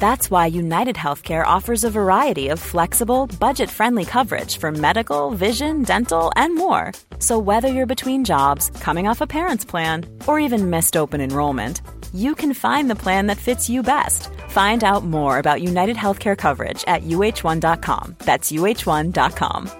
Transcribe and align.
That's 0.00 0.30
why 0.30 0.46
United 0.46 0.96
Healthcare 0.96 1.46
offers 1.46 1.84
a 1.84 1.90
variety 1.90 2.48
of 2.48 2.58
flexible, 2.58 3.26
budget 3.38 3.68
friendly 3.68 4.06
coverage 4.06 4.56
for 4.56 4.72
medical, 4.72 5.30
vision, 5.32 5.82
dental, 5.82 6.32
and 6.36 6.56
more. 6.56 6.92
So, 7.18 7.38
whether 7.38 7.68
you're 7.68 7.94
between 7.94 8.24
jobs, 8.24 8.70
coming 8.80 9.06
off 9.06 9.20
a 9.20 9.26
parent's 9.26 9.66
plan, 9.66 10.06
or 10.26 10.40
even 10.40 10.70
missed 10.70 10.96
open 10.96 11.20
enrollment, 11.20 11.82
you 12.14 12.34
can 12.34 12.54
find 12.54 12.88
the 12.88 13.02
plan 13.04 13.26
that 13.26 13.36
fits 13.36 13.68
you 13.68 13.82
best. 13.82 14.30
Find 14.48 14.82
out 14.82 15.04
more 15.04 15.38
about 15.38 15.60
United 15.60 15.96
Healthcare 15.96 16.36
coverage 16.36 16.82
at 16.86 17.02
uh1.com. 17.02 18.16
That's 18.24 18.50
uh1.com. 18.50 19.70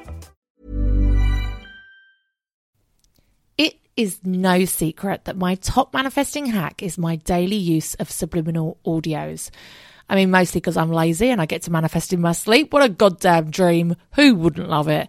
It 3.56 3.74
is 3.96 4.20
no 4.22 4.66
secret 4.66 5.24
that 5.24 5.38
my 5.38 5.54
top 5.54 5.94
manifesting 5.94 6.44
hack 6.44 6.82
is 6.82 6.98
my 6.98 7.16
daily 7.16 7.56
use 7.56 7.94
of 7.94 8.10
subliminal 8.10 8.76
audios. 8.84 9.50
I 10.10 10.16
mean, 10.16 10.32
mostly 10.32 10.60
because 10.60 10.76
I'm 10.76 10.90
lazy 10.90 11.30
and 11.30 11.40
I 11.40 11.46
get 11.46 11.62
to 11.62 11.70
manifest 11.70 12.12
in 12.12 12.20
my 12.20 12.32
sleep. 12.32 12.72
What 12.72 12.82
a 12.82 12.88
goddamn 12.88 13.52
dream. 13.52 13.94
Who 14.16 14.34
wouldn't 14.34 14.68
love 14.68 14.88
it? 14.88 15.08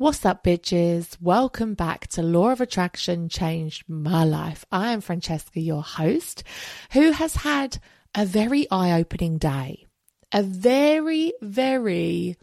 What's 0.00 0.24
up, 0.24 0.44
bitches? 0.44 1.20
Welcome 1.20 1.74
back 1.74 2.06
to 2.10 2.22
Law 2.22 2.50
of 2.50 2.60
Attraction 2.60 3.28
Changed 3.28 3.82
My 3.88 4.22
Life. 4.22 4.64
I 4.70 4.92
am 4.92 5.00
Francesca, 5.00 5.58
your 5.58 5.82
host, 5.82 6.44
who 6.92 7.10
has 7.10 7.34
had 7.34 7.78
a 8.14 8.24
very 8.24 8.70
eye 8.70 8.92
opening 8.92 9.38
day. 9.38 9.86
A 10.30 10.44
very, 10.44 11.32
very 11.42 12.36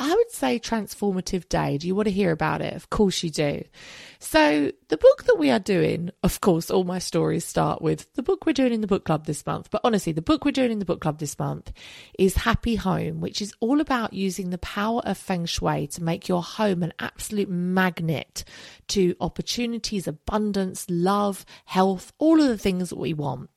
I 0.00 0.14
would 0.14 0.30
say 0.30 0.58
transformative 0.58 1.46
day. 1.50 1.76
Do 1.76 1.86
you 1.86 1.94
want 1.94 2.06
to 2.06 2.10
hear 2.10 2.32
about 2.32 2.62
it? 2.62 2.72
Of 2.72 2.88
course 2.88 3.22
you 3.22 3.28
do. 3.28 3.62
So, 4.18 4.72
the 4.88 4.96
book 4.96 5.24
that 5.24 5.38
we 5.38 5.50
are 5.50 5.58
doing, 5.58 6.10
of 6.22 6.40
course, 6.40 6.70
all 6.70 6.84
my 6.84 6.98
stories 6.98 7.44
start 7.44 7.82
with 7.82 8.10
the 8.14 8.22
book 8.22 8.46
we're 8.46 8.54
doing 8.54 8.72
in 8.72 8.80
the 8.80 8.86
book 8.86 9.04
club 9.04 9.26
this 9.26 9.44
month. 9.44 9.68
But 9.70 9.82
honestly, 9.84 10.12
the 10.12 10.22
book 10.22 10.46
we're 10.46 10.52
doing 10.52 10.72
in 10.72 10.78
the 10.78 10.86
book 10.86 11.02
club 11.02 11.18
this 11.18 11.38
month 11.38 11.70
is 12.18 12.34
Happy 12.34 12.76
Home, 12.76 13.20
which 13.20 13.42
is 13.42 13.52
all 13.60 13.78
about 13.78 14.14
using 14.14 14.48
the 14.48 14.56
power 14.56 15.02
of 15.04 15.18
feng 15.18 15.44
shui 15.44 15.86
to 15.88 16.02
make 16.02 16.28
your 16.28 16.42
home 16.42 16.82
an 16.82 16.94
absolute 16.98 17.50
magnet 17.50 18.42
to 18.88 19.14
opportunities, 19.20 20.08
abundance, 20.08 20.86
love, 20.88 21.44
health, 21.66 22.14
all 22.18 22.40
of 22.40 22.48
the 22.48 22.56
things 22.56 22.88
that 22.88 22.98
we 22.98 23.12
want 23.12 23.50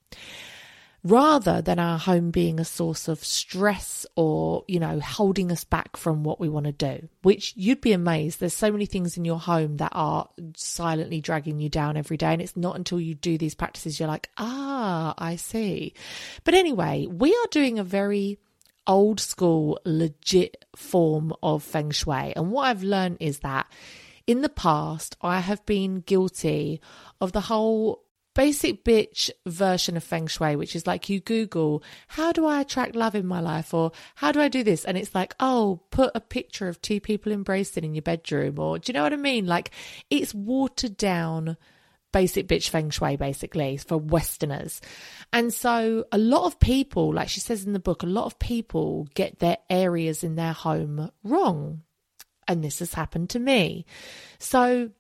rather 1.04 1.62
than 1.62 1.80
our 1.80 2.00
home 2.00 2.32
being 2.32 2.60
a 2.60 2.66
source 2.66 3.08
of 3.08 3.24
stress 3.24 4.06
or, 4.16 4.64
you 4.68 4.80
know, 4.80 5.00
holding 5.00 5.52
us 5.52 5.64
back 5.66 5.98
from 5.98 6.24
what 6.24 6.40
we 6.40 6.48
want 6.48 6.66
to 6.66 6.72
do, 6.72 7.10
which 7.24 7.54
you'd 7.58 7.82
be 7.82 7.92
amazed. 7.92 8.40
There's 8.40 8.54
so 8.54 8.72
many 8.72 8.86
things 8.86 9.18
in 9.18 9.26
your 9.26 9.40
home 9.40 9.78
that 9.78 9.92
are 9.94 10.30
silently 10.56 11.20
dragging 11.20 11.60
you 11.60 11.68
down 11.68 11.98
every 11.98 12.16
day. 12.16 12.32
And 12.32 12.42
it's 12.42 12.56
not 12.56 12.78
until 12.78 13.02
you 13.02 13.16
do 13.16 13.38
these 13.38 13.56
practices 13.56 14.00
you're 14.00 14.08
like, 14.08 14.30
ah, 14.38 15.14
I 15.18 15.36
see. 15.36 15.94
But 16.46 16.54
anyway, 16.54 17.06
we 17.10 17.32
are 17.34 17.48
doing 17.52 17.80
a 17.80 17.84
very 17.84 18.40
old 18.88 19.20
school, 19.20 19.80
legit 19.86 20.64
form 20.76 21.34
of 21.44 21.64
feng 21.64 21.92
shui. 21.92 22.34
And 22.36 22.52
what 22.52 22.68
I've 22.68 22.84
learned 22.84 23.18
is 23.20 23.40
that 23.40 23.68
in 24.26 24.42
the 24.42 24.50
past, 24.50 25.18
I 25.22 25.42
have 25.42 25.66
been 25.66 26.00
guilty 26.00 26.80
of 27.20 27.34
the 27.34 27.42
whole 27.42 28.03
basic 28.36 28.84
bitch 28.84 29.30
version 29.46 29.98
of 29.98 30.04
feng 30.04 30.28
shui, 30.28 30.56
which 30.56 30.76
is 30.76 30.88
like 30.88 31.10
you 31.10 31.20
Google, 31.20 31.84
how 32.08 32.32
do 32.32 32.46
I 32.46 32.62
attract 32.62 32.96
love 32.96 33.16
in 33.16 33.26
my 33.26 33.40
life? 33.40 33.74
Or 33.74 33.92
how 34.16 34.32
do 34.32 34.42
I 34.42 34.48
do 34.48 34.64
this? 34.64 34.86
And 34.86 34.98
it's 34.98 35.14
like, 35.14 35.36
oh, 35.40 35.82
put 35.92 36.12
a 36.16 36.22
picture 36.22 36.68
of 36.68 36.82
two 36.82 37.00
people 37.00 37.32
embracing 37.32 37.84
in 37.84 37.96
your 37.96 38.02
bedroom. 38.02 38.60
Or 38.60 38.80
do 38.80 38.90
you 38.90 38.94
know 38.94 39.04
what 39.04 39.14
I 39.14 39.18
mean? 39.18 39.46
Like 39.46 39.72
it's 40.10 40.34
watered 40.34 40.98
down 40.98 41.58
basic 42.12 42.48
bitch 42.48 42.70
feng 42.70 42.92
shui 42.92 43.18
basically 43.18 43.76
for 43.76 43.98
westerners 43.98 44.80
and 45.34 45.52
so 45.52 46.06
a 46.12 46.18
lot 46.20 46.46
of 46.46 46.60
people 46.60 47.12
like 47.12 47.28
she 47.28 47.40
says 47.40 47.66
in 47.66 47.74
the 47.74 47.80
book 47.80 48.04
a 48.04 48.06
lot 48.06 48.26
of 48.26 48.38
people 48.38 49.08
get 49.16 49.40
their 49.40 49.58
areas 49.68 50.24
in 50.24 50.36
their 50.36 50.54
home 50.54 51.10
wrong 51.24 51.82
and 52.48 52.64
this 52.64 52.78
has 52.78 52.94
happened 52.94 53.32
to 53.32 53.40
me 53.40 53.84
so 54.38 54.92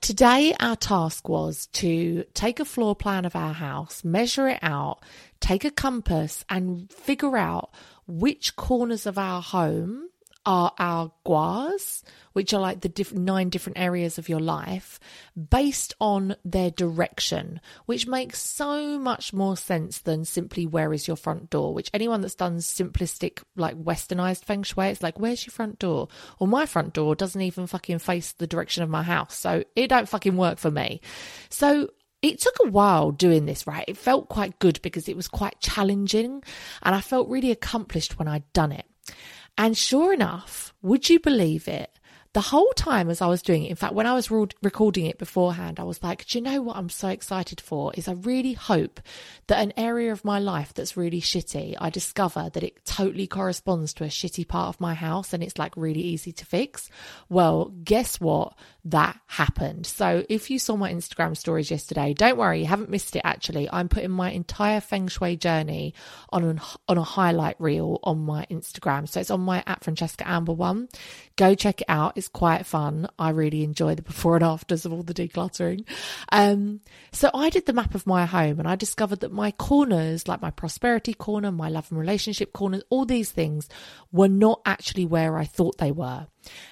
Today, 0.00 0.54
our 0.58 0.74
task 0.74 1.28
was 1.28 1.66
to 1.74 2.24
take 2.34 2.60
a 2.60 2.64
floor 2.64 2.96
plan 2.96 3.24
of 3.24 3.36
our 3.36 3.52
house, 3.52 4.02
measure 4.02 4.48
it 4.48 4.58
out, 4.62 5.00
take 5.40 5.64
a 5.64 5.70
compass, 5.70 6.44
and 6.48 6.90
figure 6.90 7.36
out 7.36 7.70
which 8.06 8.56
corners 8.56 9.06
of 9.06 9.18
our 9.18 9.42
home 9.42 10.08
are 10.44 10.72
our 10.78 11.12
guas, 11.24 12.02
which 12.32 12.52
are 12.52 12.60
like 12.60 12.80
the 12.80 12.88
diff- 12.88 13.12
nine 13.12 13.48
different 13.48 13.78
areas 13.78 14.18
of 14.18 14.28
your 14.28 14.40
life, 14.40 14.98
based 15.50 15.94
on 16.00 16.36
their 16.44 16.70
direction, 16.70 17.60
which 17.86 18.06
makes 18.06 18.40
so 18.40 18.98
much 18.98 19.32
more 19.32 19.56
sense 19.56 20.00
than 20.00 20.24
simply 20.24 20.66
where 20.66 20.92
is 20.92 21.06
your 21.06 21.16
front 21.16 21.50
door. 21.50 21.74
Which 21.74 21.90
anyone 21.94 22.20
that's 22.20 22.34
done 22.34 22.58
simplistic, 22.58 23.42
like 23.56 23.76
westernized 23.76 24.44
feng 24.44 24.62
shui, 24.62 24.88
it's 24.88 25.02
like 25.02 25.18
where's 25.18 25.46
your 25.46 25.52
front 25.52 25.78
door? 25.78 26.08
Or 26.38 26.48
my 26.48 26.66
front 26.66 26.94
door 26.94 27.14
doesn't 27.14 27.40
even 27.40 27.66
fucking 27.66 27.98
face 28.00 28.32
the 28.32 28.46
direction 28.46 28.82
of 28.82 28.90
my 28.90 29.02
house, 29.02 29.36
so 29.36 29.64
it 29.76 29.88
don't 29.88 30.08
fucking 30.08 30.36
work 30.36 30.58
for 30.58 30.70
me. 30.70 31.00
So 31.48 31.88
it 32.22 32.38
took 32.38 32.54
a 32.64 32.70
while 32.70 33.10
doing 33.10 33.46
this, 33.46 33.66
right? 33.66 33.84
It 33.88 33.96
felt 33.96 34.28
quite 34.28 34.60
good 34.60 34.80
because 34.82 35.08
it 35.08 35.16
was 35.16 35.26
quite 35.26 35.60
challenging 35.60 36.42
and 36.82 36.94
I 36.94 37.00
felt 37.00 37.28
really 37.28 37.50
accomplished 37.50 38.18
when 38.18 38.28
I'd 38.28 38.50
done 38.52 38.70
it. 38.70 38.86
And 39.56 39.76
sure 39.76 40.12
enough, 40.12 40.72
would 40.82 41.08
you 41.08 41.20
believe 41.20 41.68
it? 41.68 41.98
The 42.34 42.40
whole 42.40 42.72
time 42.72 43.10
as 43.10 43.20
I 43.20 43.26
was 43.26 43.42
doing 43.42 43.64
it, 43.64 43.70
in 43.70 43.76
fact, 43.76 43.94
when 43.94 44.06
I 44.06 44.14
was 44.14 44.30
re- 44.30 44.46
recording 44.62 45.04
it 45.04 45.18
beforehand, 45.18 45.78
I 45.78 45.84
was 45.84 46.02
like, 46.02 46.26
do 46.26 46.38
you 46.38 46.42
know 46.42 46.62
what 46.62 46.76
I'm 46.76 46.88
so 46.88 47.08
excited 47.08 47.60
for? 47.60 47.92
Is 47.94 48.08
I 48.08 48.12
really 48.12 48.54
hope 48.54 49.00
that 49.48 49.60
an 49.60 49.74
area 49.76 50.12
of 50.12 50.24
my 50.24 50.38
life 50.38 50.72
that's 50.72 50.96
really 50.96 51.20
shitty, 51.20 51.76
I 51.78 51.90
discover 51.90 52.48
that 52.52 52.62
it 52.62 52.82
totally 52.86 53.26
corresponds 53.26 53.92
to 53.94 54.04
a 54.04 54.08
shitty 54.08 54.48
part 54.48 54.68
of 54.68 54.80
my 54.80 54.94
house 54.94 55.34
and 55.34 55.42
it's 55.42 55.58
like 55.58 55.76
really 55.76 56.00
easy 56.00 56.32
to 56.32 56.46
fix. 56.46 56.88
Well, 57.28 57.66
guess 57.84 58.18
what? 58.18 58.54
That 58.86 59.20
happened. 59.26 59.86
So 59.86 60.24
if 60.28 60.50
you 60.50 60.58
saw 60.58 60.76
my 60.76 60.92
Instagram 60.92 61.36
stories 61.36 61.70
yesterday, 61.70 62.14
don't 62.14 62.38
worry, 62.38 62.60
you 62.60 62.66
haven't 62.66 62.90
missed 62.90 63.14
it 63.14 63.22
actually. 63.24 63.68
I'm 63.70 63.88
putting 63.90 64.10
my 64.10 64.30
entire 64.30 64.80
feng 64.80 65.08
shui 65.08 65.36
journey 65.36 65.92
on 66.30 66.44
an, 66.44 66.60
on 66.88 66.96
a 66.96 67.02
highlight 67.02 67.56
reel 67.60 68.00
on 68.02 68.24
my 68.24 68.46
Instagram. 68.50 69.06
So 69.06 69.20
it's 69.20 69.30
on 69.30 69.40
my 69.40 69.62
at 69.66 69.84
Francesca 69.84 70.26
Amber 70.26 70.54
one. 70.54 70.88
Go 71.36 71.54
check 71.54 71.82
it 71.82 71.86
out. 71.88 72.16
Quite 72.28 72.66
fun. 72.66 73.08
I 73.18 73.30
really 73.30 73.64
enjoy 73.64 73.94
the 73.94 74.02
before 74.02 74.36
and 74.36 74.44
afters 74.44 74.84
of 74.84 74.92
all 74.92 75.02
the 75.02 75.14
decluttering. 75.14 75.84
Um, 76.30 76.80
so 77.12 77.30
I 77.34 77.50
did 77.50 77.66
the 77.66 77.72
map 77.72 77.94
of 77.94 78.06
my 78.06 78.26
home 78.26 78.58
and 78.58 78.68
I 78.68 78.76
discovered 78.76 79.20
that 79.20 79.32
my 79.32 79.50
corners, 79.52 80.28
like 80.28 80.42
my 80.42 80.50
prosperity 80.50 81.14
corner, 81.14 81.50
my 81.50 81.68
love 81.68 81.90
and 81.90 81.98
relationship 81.98 82.52
corners, 82.52 82.82
all 82.90 83.04
these 83.04 83.30
things 83.30 83.68
were 84.10 84.28
not 84.28 84.60
actually 84.64 85.06
where 85.06 85.36
I 85.36 85.44
thought 85.44 85.78
they 85.78 85.92
were. 85.92 86.26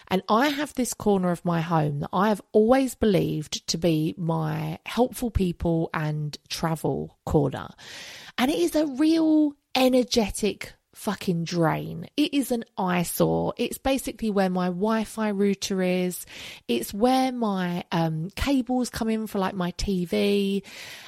And 0.09 0.23
I 0.29 0.49
have 0.49 0.75
this 0.75 0.95
corner 0.95 1.31
of 1.31 1.45
my 1.45 1.61
home 1.61 2.01
that 2.01 2.11
I 2.13 2.29
have 2.29 2.43
always 2.53 2.95
believed 2.95 3.67
to 3.69 3.79
be 3.79 4.15
my 4.19 4.79
helpful 4.87 5.31
people 5.31 5.91
and 5.95 6.37
travel 6.49 7.19
corner. 7.25 7.69
And 8.37 8.51
it 8.51 8.59
is 8.59 8.75
a 8.75 8.87
real 8.87 9.55
energetic 9.75 10.75
fucking 11.01 11.45
drain. 11.45 12.07
It 12.19 12.35
is 12.35 12.53
an 12.53 12.63
eyesore. 12.77 13.55
It's 13.57 13.79
basically 13.79 14.31
where 14.31 14.51
my 14.51 14.67
Wi-Fi 14.67 15.29
router 15.29 15.81
is. 15.81 16.27
It's 16.69 16.93
where 16.93 17.33
my 17.33 17.85
um, 17.91 18.29
cables 18.37 18.91
come 18.91 19.09
in 19.09 19.27
for 19.27 19.39
like 19.39 19.55
my 19.55 19.73
TV, 19.73 20.63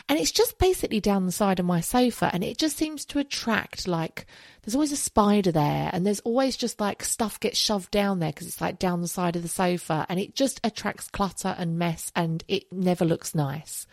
and 0.09 0.19
it's 0.19 0.31
just 0.31 0.59
basically 0.59 1.01
down 1.01 1.27
the 1.27 1.33
side 1.33 1.61
of 1.61 1.67
my 1.67 1.83
sofa. 1.83 2.31
And 2.33 2.43
it 2.43 2.57
just 2.57 2.79
seems 2.79 3.05
to 3.07 3.19
attract 3.19 3.87
like 3.87 4.25
there's 4.63 4.75
always 4.75 4.93
a 4.93 4.97
spider 4.97 5.53
there, 5.53 5.91
and 5.93 6.07
there's 6.07 6.21
always 6.21 6.57
just 6.57 6.81
like 6.81 7.05
stuff 7.05 7.39
gets 7.39 7.59
shoved 7.59 7.91
down 7.91 8.19
there 8.19 8.31
because 8.31 8.47
it's 8.47 8.63
like 8.63 8.79
down 8.79 9.03
the 9.03 9.09
side 9.09 9.37
of 9.37 9.43
the 9.43 9.49
sofa, 9.49 10.07
and 10.09 10.19
it 10.19 10.35
just 10.35 10.59
attracts 10.65 11.09
clutter 11.09 11.55
and 11.59 11.79
mess, 11.79 12.11
and 12.17 12.43
it 12.49 12.73
never 12.73 13.05
looks 13.05 13.35
nice. 13.35 13.87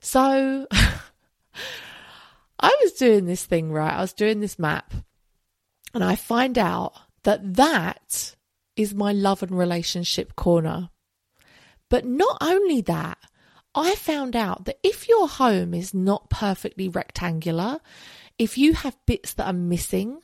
So. 0.00 0.66
I 2.60 2.74
was 2.82 2.92
doing 2.92 3.26
this 3.26 3.44
thing 3.44 3.72
right. 3.72 3.92
I 3.92 4.00
was 4.00 4.14
doing 4.14 4.40
this 4.40 4.58
map 4.58 4.94
and 5.94 6.04
I 6.04 6.16
find 6.16 6.58
out 6.58 6.92
that 7.22 7.54
that 7.54 8.34
is 8.76 8.92
my 8.94 9.12
love 9.12 9.42
and 9.42 9.56
relationship 9.56 10.36
corner. 10.36 10.90
But 11.88 12.04
not 12.04 12.38
only 12.40 12.80
that, 12.82 13.18
I 13.74 13.94
found 13.94 14.36
out 14.36 14.66
that 14.66 14.78
if 14.82 15.08
your 15.08 15.28
home 15.28 15.74
is 15.74 15.94
not 15.94 16.30
perfectly 16.30 16.88
rectangular, 16.88 17.78
if 18.38 18.58
you 18.58 18.72
have 18.72 18.96
bits 19.06 19.34
that 19.34 19.46
are 19.46 19.52
missing, 19.52 20.22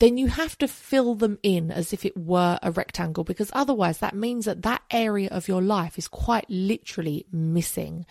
then 0.00 0.16
you 0.16 0.28
have 0.28 0.56
to 0.58 0.68
fill 0.68 1.14
them 1.14 1.38
in 1.42 1.70
as 1.72 1.92
if 1.92 2.04
it 2.04 2.16
were 2.16 2.58
a 2.62 2.70
rectangle 2.70 3.24
because 3.24 3.50
otherwise 3.52 3.98
that 3.98 4.14
means 4.14 4.44
that 4.44 4.62
that 4.62 4.82
area 4.90 5.28
of 5.30 5.48
your 5.48 5.60
life 5.60 5.98
is 5.98 6.06
quite 6.06 6.46
literally 6.48 7.26
missing. 7.32 8.06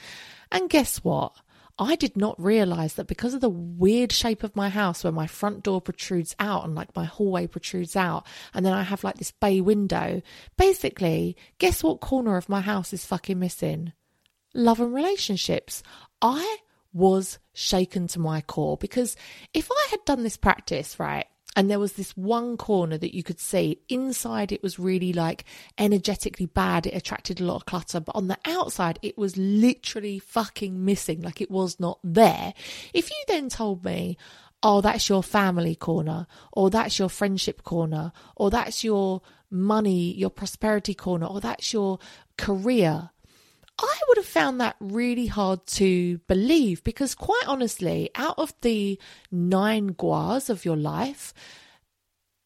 And 0.51 0.69
guess 0.69 0.97
what? 0.97 1.33
I 1.79 1.95
did 1.95 2.17
not 2.17 2.41
realize 2.41 2.95
that 2.95 3.07
because 3.07 3.33
of 3.33 3.41
the 3.41 3.49
weird 3.49 4.11
shape 4.11 4.43
of 4.43 4.55
my 4.55 4.69
house 4.69 5.03
where 5.03 5.13
my 5.13 5.27
front 5.27 5.63
door 5.63 5.79
protrudes 5.79 6.35
out 6.39 6.65
and 6.65 6.73
like 6.73 6.95
my 6.95 7.05
hallway 7.05 7.45
protrudes 7.45 7.95
out, 7.95 8.25
and 8.53 8.65
then 8.65 8.73
I 8.73 8.83
have 8.83 9.03
like 9.03 9.17
this 9.17 9.31
bay 9.31 9.61
window. 9.61 10.21
Basically, 10.57 11.37
guess 11.59 11.83
what 11.83 12.01
corner 12.01 12.35
of 12.35 12.49
my 12.49 12.61
house 12.61 12.93
is 12.93 13.05
fucking 13.05 13.37
missing? 13.37 13.93
Love 14.53 14.79
and 14.79 14.93
relationships. 14.93 15.83
I 16.21 16.57
was 16.93 17.37
shaken 17.53 18.07
to 18.07 18.19
my 18.19 18.41
core 18.41 18.77
because 18.77 19.15
if 19.53 19.69
I 19.71 19.87
had 19.91 20.03
done 20.05 20.23
this 20.23 20.37
practice, 20.37 20.99
right, 20.99 21.27
and 21.57 21.71
there 21.71 21.79
was 21.79 21.93
this 21.93 22.15
one 22.15 22.55
corner 22.55 22.99
that 22.99 23.15
you 23.15 23.23
could 23.23 23.39
see. 23.39 23.79
Inside 23.89 24.51
it 24.51 24.61
was 24.61 24.77
really 24.77 25.11
like 25.11 25.43
energetically 25.79 26.45
bad. 26.45 26.85
It 26.85 26.93
attracted 26.93 27.41
a 27.41 27.43
lot 27.43 27.55
of 27.55 27.65
clutter. 27.65 27.99
But 27.99 28.15
on 28.15 28.27
the 28.27 28.37
outside 28.45 28.99
it 29.01 29.17
was 29.17 29.35
literally 29.37 30.19
fucking 30.19 30.85
missing. 30.85 31.21
Like 31.21 31.41
it 31.41 31.49
was 31.49 31.79
not 31.79 31.97
there. 32.03 32.53
If 32.93 33.09
you 33.09 33.17
then 33.27 33.49
told 33.49 33.83
me 33.83 34.17
oh 34.61 34.81
that's 34.81 35.09
your 35.09 35.23
family 35.23 35.73
corner 35.73 36.27
or 36.53 36.69
that's 36.69 36.99
your 36.99 37.09
friendship 37.09 37.63
corner 37.63 38.11
or 38.35 38.51
that's 38.51 38.83
your 38.83 39.21
money 39.49 40.13
your 40.13 40.29
prosperity 40.29 40.93
corner 40.93 41.25
or 41.25 41.39
that's 41.39 41.73
your 41.73 41.97
career 42.37 43.09
I 43.79 43.99
would 44.07 44.17
have 44.17 44.25
found 44.25 44.59
that 44.59 44.75
really 44.79 45.27
hard 45.27 45.65
to 45.67 46.17
believe 46.27 46.83
because, 46.83 47.13
quite 47.13 47.43
honestly, 47.47 48.09
out 48.15 48.39
of 48.39 48.53
the 48.61 48.99
nine 49.31 49.87
guas 49.87 50.49
of 50.49 50.65
your 50.65 50.75
life, 50.75 51.33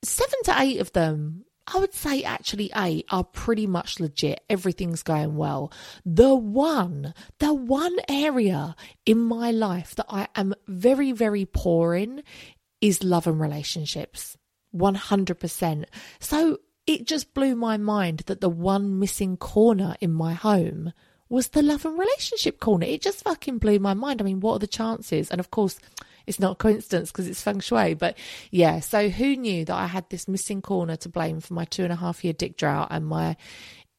seven 0.04 0.40
to 0.44 0.56
eight 0.60 0.80
of 0.80 0.92
them, 0.92 1.46
I 1.74 1.80
would 1.80 1.94
say 1.94 2.24
actually 2.24 2.72
eight, 2.76 3.06
are 3.10 3.24
pretty 3.24 3.66
much 3.66 4.00
legit. 4.00 4.44
Everything's 4.50 5.04
going 5.04 5.38
well. 5.38 5.72
The 6.06 6.36
one, 6.36 7.14
the 7.40 7.54
one 7.54 7.96
area 8.10 8.76
in 9.06 9.20
my 9.20 9.52
life 9.52 9.96
that 9.96 10.08
I 10.10 10.28
am 10.36 10.54
very, 10.68 11.14
very 11.14 11.46
poor 11.46 11.96
in 11.96 12.24
is 12.82 13.04
love 13.04 13.28
and 13.28 13.40
relationships. 13.40 14.38
100%. 14.76 15.86
So 16.20 16.58
it 16.88 17.06
just 17.06 17.34
blew 17.34 17.56
my 17.56 17.78
mind 17.78 18.24
that 18.26 18.42
the 18.42 18.50
one 18.50 19.00
missing 19.00 19.38
corner 19.38 19.96
in 20.02 20.12
my 20.12 20.34
home 20.34 20.92
was 21.32 21.48
the 21.50 21.62
love 21.62 21.86
and 21.86 21.98
relationship 21.98 22.60
corner. 22.60 22.86
It 22.86 23.02
just 23.02 23.24
fucking 23.24 23.58
blew 23.60 23.80
my 23.80 23.94
mind. 23.94 24.22
I 24.22 24.26
mean, 24.26 24.42
what 24.42 24.56
are 24.56 24.60
the 24.60 24.68
chances? 24.68 25.32
And 25.32 25.40
of 25.40 25.50
course, 25.50 25.80
it's 26.28 26.40
not 26.40 26.58
coincidence 26.58 27.10
because 27.10 27.28
it's 27.28 27.42
feng 27.42 27.62
shui. 27.62 27.94
But 27.94 28.18
yeah, 28.52 28.82
so 28.82 29.10
who 29.10 29.38
knew 29.38 29.64
that 29.66 29.76
I 29.76 29.88
had 29.88 30.10
this 30.10 30.28
missing 30.28 30.62
corner 30.62 30.98
to 30.98 31.10
blame 31.10 31.40
for 31.40 31.54
my 31.54 31.66
two 31.66 31.84
and 31.84 31.94
a 31.94 31.96
half 31.96 32.24
year 32.24 32.34
dick 32.34 32.58
drought 32.58 32.90
and 32.92 33.08
my 33.08 33.38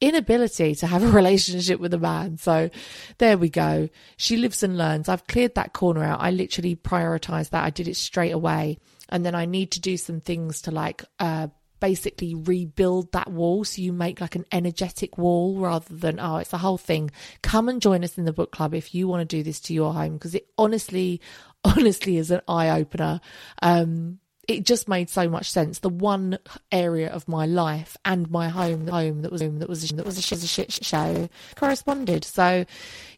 inability 0.03 0.75
to 0.75 0.87
have 0.87 1.03
a 1.03 1.07
relationship 1.11 1.81
with 1.81 1.95
a 1.95 1.99
man. 1.99 2.37
So 2.37 2.69
there 3.17 3.39
we 3.39 3.49
go. 3.49 3.89
She 4.19 4.37
lives 4.37 4.63
and 4.63 4.77
learns. 4.77 5.09
I've 5.09 5.27
cleared 5.27 5.55
that 5.55 5.73
corner 5.73 6.05
out. 6.05 6.21
I 6.21 6.31
literally 6.31 6.77
prioritized 6.77 7.51
that. 7.51 7.65
I 7.65 7.71
did 7.71 7.89
it 7.89 7.97
straight 7.97 8.33
away. 8.33 8.79
And 9.09 9.25
then 9.25 9.35
I 9.35 9.47
need 9.47 9.71
to 9.73 9.81
do 9.81 9.97
some 9.97 10.21
things 10.21 10.63
to 10.63 10.71
like, 10.71 11.05
uh, 11.19 11.49
basically 11.83 12.33
rebuild 12.33 13.11
that 13.11 13.29
wall 13.29 13.65
so 13.65 13.83
you 13.83 13.93
make 13.93 14.21
like 14.21 14.37
an 14.37 14.47
energetic 14.53 15.19
wall 15.19 15.59
rather 15.59 15.93
than 15.93 16.21
oh 16.21 16.37
it's 16.37 16.51
the 16.51 16.59
whole 16.59 16.79
thing 16.79 17.11
come 17.43 17.69
and 17.69 17.83
join 17.83 18.05
us 18.05 18.17
in 18.17 18.25
the 18.25 18.33
book 18.33 18.53
club 18.53 18.73
if 18.73 18.95
you 18.95 19.09
want 19.09 19.21
to 19.21 19.37
do 19.37 19.43
this 19.43 19.59
to 19.59 19.75
your 19.75 19.93
home 19.93 20.13
because 20.13 20.33
it 20.33 20.47
honestly 20.57 21.21
honestly 21.65 22.19
is 22.19 22.31
an 22.31 22.41
eye 22.47 22.71
opener 22.71 23.21
um 23.63 24.21
it 24.49 24.67
just 24.67 24.89
made 24.89 25.09
so 25.09 25.29
much 25.29 25.51
sense. 25.51 25.79
The 25.79 25.89
one 25.89 26.37
area 26.73 27.09
of 27.09 27.29
my 27.29 27.47
life 27.47 27.97
and 28.05 28.29
my 28.29 28.49
home, 28.49 28.87
the 28.87 28.93
home 28.93 29.23
that 29.23 29.31
was 29.31 29.41
that 29.41 29.69
was 29.69 29.89
that 29.91 30.05
was 30.05 30.19
a 30.19 30.23
shit, 30.23 30.43
a 30.43 30.49
shit 30.49 30.73
show 30.73 31.29
corresponded. 31.55 32.25
So, 32.25 32.65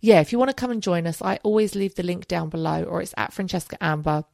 yeah, 0.02 0.20
if 0.20 0.32
you 0.32 0.38
want 0.38 0.50
to 0.50 0.54
come 0.54 0.70
and 0.70 0.82
join 0.82 1.06
us, 1.06 1.22
I 1.22 1.38
always 1.42 1.74
leave 1.74 1.94
the 1.94 2.02
link 2.02 2.28
down 2.28 2.50
below, 2.50 2.82
or 2.84 3.00
it's 3.00 3.14
at 3.16 3.32
Francesca 3.32 3.82
Amber 3.82 4.24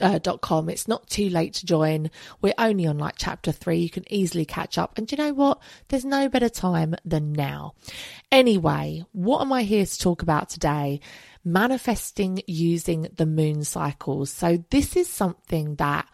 uh, 0.00 0.18
dot 0.18 0.40
com. 0.40 0.68
It's 0.68 0.88
not 0.88 1.08
too 1.08 1.28
late 1.28 1.54
to 1.54 1.66
join. 1.66 2.10
We're 2.40 2.54
only 2.58 2.86
on 2.86 2.98
like 2.98 3.14
chapter 3.18 3.52
three. 3.52 3.78
You 3.78 3.90
can 3.90 4.04
easily 4.12 4.44
catch 4.44 4.78
up. 4.78 4.98
And 4.98 5.10
you 5.10 5.18
know 5.18 5.32
what? 5.32 5.60
There's 5.88 6.04
no 6.04 6.28
better 6.28 6.48
time 6.48 6.94
than 7.04 7.32
now. 7.32 7.74
Anyway, 8.30 9.04
what 9.12 9.40
am 9.40 9.52
I 9.52 9.62
here 9.62 9.86
to 9.86 9.98
talk 9.98 10.22
about 10.22 10.48
today? 10.48 11.00
Manifesting 11.44 12.42
using 12.46 13.08
the 13.16 13.26
moon 13.26 13.64
cycles. 13.64 14.30
So 14.30 14.64
this 14.70 14.96
is 14.96 15.08
something 15.08 15.76
that 15.76 16.06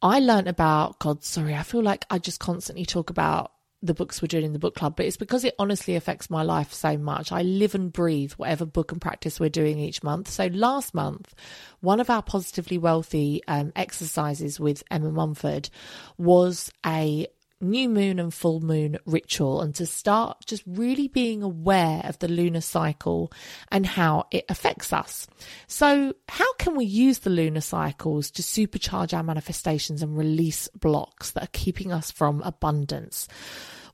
I 0.00 0.18
learned 0.18 0.48
about. 0.48 0.98
God, 0.98 1.22
sorry. 1.22 1.54
I 1.54 1.62
feel 1.62 1.82
like 1.82 2.04
I 2.10 2.18
just 2.18 2.40
constantly 2.40 2.84
talk 2.84 3.08
about 3.10 3.52
the 3.82 3.94
books 3.94 4.22
we're 4.22 4.28
doing 4.28 4.44
in 4.44 4.52
the 4.52 4.58
book 4.58 4.74
club, 4.74 4.94
but 4.96 5.06
it's 5.06 5.16
because 5.16 5.44
it 5.44 5.54
honestly 5.58 5.96
affects 5.96 6.30
my 6.30 6.42
life 6.42 6.72
so 6.72 6.96
much. 6.96 7.32
I 7.32 7.42
live 7.42 7.74
and 7.74 7.92
breathe 7.92 8.32
whatever 8.32 8.64
book 8.64 8.92
and 8.92 9.00
practice 9.00 9.40
we're 9.40 9.48
doing 9.50 9.78
each 9.78 10.02
month. 10.02 10.28
So 10.28 10.46
last 10.46 10.94
month, 10.94 11.34
one 11.80 11.98
of 11.98 12.08
our 12.08 12.22
positively 12.22 12.78
wealthy 12.78 13.42
um, 13.48 13.72
exercises 13.74 14.60
with 14.60 14.84
Emma 14.90 15.10
Mumford 15.10 15.68
was 16.16 16.70
a 16.86 17.26
new 17.62 17.88
moon 17.88 18.18
and 18.18 18.34
full 18.34 18.60
moon 18.60 18.98
ritual 19.06 19.62
and 19.62 19.74
to 19.76 19.86
start 19.86 20.38
just 20.44 20.62
really 20.66 21.08
being 21.08 21.42
aware 21.42 22.02
of 22.04 22.18
the 22.18 22.28
lunar 22.28 22.60
cycle 22.60 23.32
and 23.70 23.86
how 23.86 24.24
it 24.30 24.44
affects 24.48 24.92
us. 24.92 25.26
So, 25.66 26.14
how 26.28 26.52
can 26.54 26.74
we 26.76 26.84
use 26.84 27.20
the 27.20 27.30
lunar 27.30 27.60
cycles 27.60 28.30
to 28.32 28.42
supercharge 28.42 29.16
our 29.16 29.22
manifestations 29.22 30.02
and 30.02 30.16
release 30.16 30.68
blocks 30.68 31.30
that 31.32 31.44
are 31.44 31.52
keeping 31.52 31.92
us 31.92 32.10
from 32.10 32.42
abundance? 32.42 33.28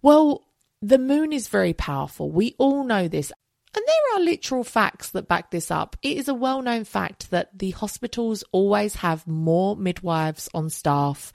Well, 0.02 0.44
the 0.80 0.98
moon 0.98 1.32
is 1.32 1.48
very 1.48 1.72
powerful. 1.72 2.30
We 2.30 2.54
all 2.58 2.84
know 2.84 3.08
this. 3.08 3.32
And 3.74 3.84
there 3.86 4.16
are 4.16 4.24
literal 4.24 4.64
facts 4.64 5.10
that 5.10 5.28
back 5.28 5.50
this 5.50 5.70
up. 5.70 5.96
It 6.02 6.16
is 6.16 6.28
a 6.28 6.34
well 6.34 6.62
known 6.62 6.84
fact 6.84 7.30
that 7.30 7.56
the 7.58 7.70
hospitals 7.70 8.44
always 8.52 8.96
have 8.96 9.26
more 9.26 9.76
midwives 9.76 10.48
on 10.54 10.70
staff 10.70 11.32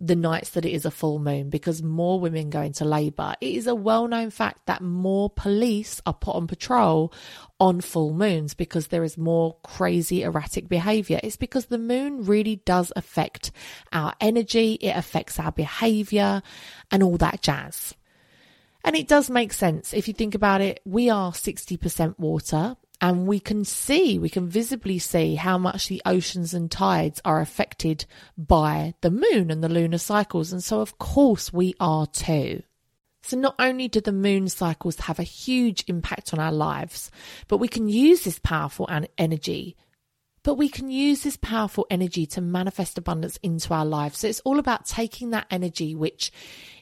the 0.00 0.16
nights 0.16 0.50
that 0.50 0.64
it 0.64 0.72
is 0.72 0.86
a 0.86 0.90
full 0.90 1.18
moon 1.18 1.50
because 1.50 1.82
more 1.82 2.18
women 2.18 2.48
go 2.48 2.62
into 2.62 2.86
labour. 2.86 3.34
It 3.40 3.54
is 3.54 3.66
a 3.66 3.74
well 3.74 4.08
known 4.08 4.30
fact 4.30 4.64
that 4.66 4.82
more 4.82 5.28
police 5.28 6.00
are 6.06 6.14
put 6.14 6.34
on 6.34 6.46
patrol 6.46 7.12
on 7.60 7.82
full 7.82 8.14
moons 8.14 8.54
because 8.54 8.86
there 8.86 9.04
is 9.04 9.18
more 9.18 9.56
crazy 9.62 10.22
erratic 10.22 10.68
behaviour. 10.68 11.20
It's 11.22 11.36
because 11.36 11.66
the 11.66 11.78
moon 11.78 12.24
really 12.24 12.56
does 12.56 12.92
affect 12.96 13.52
our 13.92 14.14
energy, 14.20 14.74
it 14.80 14.96
affects 14.96 15.38
our 15.38 15.52
behaviour, 15.52 16.42
and 16.90 17.02
all 17.02 17.18
that 17.18 17.42
jazz. 17.42 17.94
And 18.84 18.96
it 18.96 19.08
does 19.08 19.30
make 19.30 19.52
sense. 19.52 19.92
If 19.92 20.08
you 20.08 20.14
think 20.14 20.34
about 20.34 20.60
it, 20.60 20.80
we 20.84 21.10
are 21.10 21.32
60% 21.32 22.18
water 22.18 22.76
and 23.00 23.26
we 23.26 23.40
can 23.40 23.64
see, 23.64 24.18
we 24.18 24.28
can 24.28 24.48
visibly 24.48 24.98
see 24.98 25.34
how 25.34 25.56
much 25.56 25.88
the 25.88 26.02
oceans 26.04 26.52
and 26.52 26.70
tides 26.70 27.20
are 27.24 27.40
affected 27.40 28.04
by 28.36 28.94
the 29.00 29.10
moon 29.10 29.50
and 29.50 29.64
the 29.64 29.70
lunar 29.70 29.98
cycles. 29.98 30.52
And 30.52 30.62
so, 30.62 30.80
of 30.80 30.98
course, 30.98 31.52
we 31.52 31.74
are 31.80 32.06
too. 32.06 32.62
So, 33.22 33.38
not 33.38 33.54
only 33.58 33.88
do 33.88 34.00
the 34.00 34.12
moon 34.12 34.48
cycles 34.48 35.00
have 35.00 35.18
a 35.18 35.24
huge 35.24 35.84
impact 35.86 36.34
on 36.34 36.40
our 36.40 36.52
lives, 36.52 37.10
but 37.48 37.58
we 37.58 37.68
can 37.68 37.88
use 37.88 38.24
this 38.24 38.38
powerful 38.38 38.88
energy. 39.16 39.76
But 40.42 40.54
we 40.54 40.70
can 40.70 40.90
use 40.90 41.22
this 41.22 41.36
powerful 41.36 41.86
energy 41.90 42.24
to 42.26 42.40
manifest 42.40 42.96
abundance 42.96 43.38
into 43.42 43.72
our 43.72 43.84
lives. 43.84 44.18
So, 44.18 44.28
it's 44.28 44.40
all 44.40 44.58
about 44.58 44.84
taking 44.84 45.30
that 45.30 45.46
energy, 45.50 45.94
which 45.94 46.32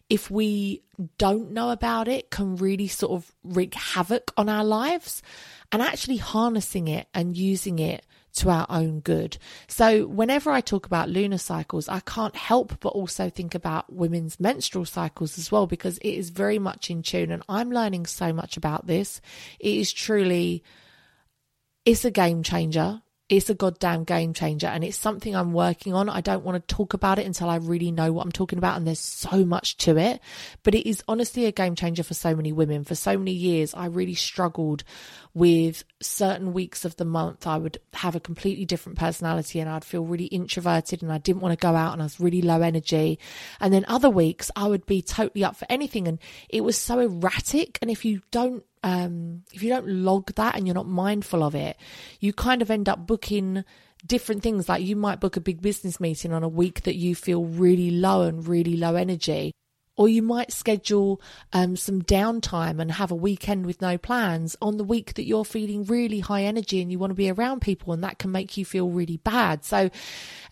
if 0.09 0.31
we 0.31 0.83
don't 1.19 1.53
know 1.53 1.71
about 1.71 2.09
it, 2.09 2.31
can 2.31 2.57
really 2.57 2.89
sort 2.89 3.13
of 3.13 3.35
wreak 3.45 3.75
havoc 3.75 4.33
on 4.37 4.49
our 4.49 4.65
lives 4.65 5.23
and 5.71 5.83
actually 5.83 6.17
harnessing 6.17 6.89
it 6.89 7.09
and 7.13 7.37
using 7.37 7.79
it 7.79 8.05
to 8.35 8.51
our 8.51 8.67
own 8.69 9.01
good. 9.01 9.37
So, 9.67 10.07
whenever 10.07 10.51
I 10.51 10.61
talk 10.61 10.87
about 10.87 11.09
lunar 11.09 11.39
cycles, 11.39 11.89
I 11.89 12.01
can't 12.01 12.37
help 12.37 12.81
but 12.81 12.91
also 12.91 13.31
think 13.31 13.55
about 13.55 13.93
women's 13.93 14.39
menstrual 14.39 14.85
cycles 14.85 15.39
as 15.39 15.51
well, 15.51 15.67
because 15.67 15.99
it 15.99 16.11
is 16.11 16.31
very 16.31 16.59
much 16.59 16.91
in 16.91 17.03
tune. 17.03 17.31
And 17.31 17.43
I'm 17.49 17.71
learning 17.71 18.07
so 18.07 18.33
much 18.33 18.57
about 18.57 18.87
this. 18.87 19.21
It 19.59 19.75
is 19.75 19.93
truly, 19.93 20.63
it's 21.85 22.05
a 22.05 22.11
game 22.11 22.43
changer 22.43 23.03
it's 23.29 23.51
a 23.51 23.55
goddamn 23.55 24.05
game 24.05 24.33
changer 24.33 24.69
and 24.69 24.83
it's 24.83 24.97
something 24.97 25.37
I'm 25.37 25.53
working 25.53 25.93
on. 25.93 26.09
I 26.09 26.23
don't 26.23 26.45
want 26.45 26.67
to 26.67 26.75
talk 26.75 26.95
about 26.95 27.19
it 27.19 27.27
until 27.27 27.51
I 27.51 27.57
really 27.57 27.91
know 27.91 28.11
what 28.11 28.25
I'm 28.25 28.33
talking 28.33 28.59
about 28.59 28.79
and 28.79 28.87
there's 28.87 29.01
so 29.01 29.45
much 29.45 29.77
to 29.79 29.99
it. 29.99 30.21
But 30.63 30.75
it 30.75 30.89
is 30.89 31.03
honestly 31.07 31.45
a 31.45 31.53
game 31.53 31.75
changer 31.75 32.03
for 32.03 32.15
so 32.15 32.35
many 32.35 32.53
women. 32.53 32.85
For 32.85 32.95
so 32.95 33.19
many 33.19 33.33
years, 33.33 33.75
I 33.75 33.87
really 33.87 34.15
struggled 34.15 34.83
with 35.35 35.85
certain 36.01 36.55
weeks 36.55 36.87
of 36.87 36.97
the 36.97 37.05
month. 37.05 37.47
I 37.47 37.59
would 37.59 37.79
have 37.93 38.17
a 38.17 38.21
completely 38.21 38.65
different 38.65 38.99
personality 38.99 39.61
and 39.61 39.69
I'd 39.69 39.85
feel 39.85 40.05
really 40.05 40.27
introverted 40.27 41.03
and 41.03 41.13
I 41.13 41.19
didn't 41.19 41.43
want 41.43 41.59
to 41.59 41.63
go 41.63 41.77
out 41.77 41.93
and 41.93 42.01
I 42.01 42.07
was 42.07 42.19
really 42.19 42.41
low 42.41 42.63
energy. 42.63 43.19
And 43.61 43.75
then 43.75 43.85
other 43.89 44.09
weeks, 44.09 44.51
I 44.57 44.69
would 44.69 44.87
be 44.87 45.03
totally 45.03 45.45
up 45.45 45.57
for 45.57 45.67
anything 45.69 46.09
and 46.09 46.19
it 46.49 46.63
was 46.63 46.79
so 46.79 46.99
erratic. 46.99 47.79
And 47.83 47.91
if 47.91 48.07
you 48.07 48.23
don't 48.31 48.65
um, 48.83 49.43
if 49.53 49.63
you 49.63 49.69
don't 49.69 49.89
log 49.89 50.35
that 50.35 50.57
and 50.57 50.67
you're 50.67 50.75
not 50.75 50.89
mindful 50.89 51.43
of 51.43 51.55
it, 51.55 51.77
you 52.21 52.33
kind 52.33 52.63
of 52.63 52.71
end 52.71 52.89
up 52.89 53.07
booking 53.07 53.65
different 54.07 54.43
things. 54.43 54.69
Like 54.69 54.83
you 54.83 54.97
might 54.97 55.21
book 55.21 55.37
a 55.37 55.41
big 55.41 55.61
business 55.61 56.01
meeting 56.01 56.33
on 56.33 56.43
a 56.43 56.49
week 56.49 56.83
that 56.83 56.97
you 56.97 57.15
feel 57.15 57.45
really 57.45 57.91
low 57.91 58.23
and 58.23 58.47
really 58.47 58.77
low 58.77 58.95
energy. 58.95 59.53
Or 59.99 60.09
you 60.09 60.23
might 60.23 60.53
schedule 60.53 61.21
um, 61.53 61.77
some 61.77 62.03
downtime 62.03 62.81
and 62.81 62.93
have 62.93 63.11
a 63.11 63.17
weekend 63.17 63.67
with 63.67 63.83
no 63.83 63.99
plans 63.99 64.57
on 64.63 64.77
the 64.77 64.85
week 64.85 65.15
that 65.15 65.27
you're 65.27 65.45
feeling 65.45 65.85
really 65.85 66.21
high 66.21 66.45
energy 66.45 66.81
and 66.81 66.93
you 66.93 67.01
want 67.01 67.11
to 67.11 67.17
be 67.17 67.29
around 67.29 67.63
people, 67.63 67.93
and 67.93 68.05
that 68.05 68.21
can 68.21 68.31
make 68.31 68.57
you 68.57 68.65
feel 68.65 68.89
really 68.89 69.17
bad. 69.17 69.65
So, 69.65 69.91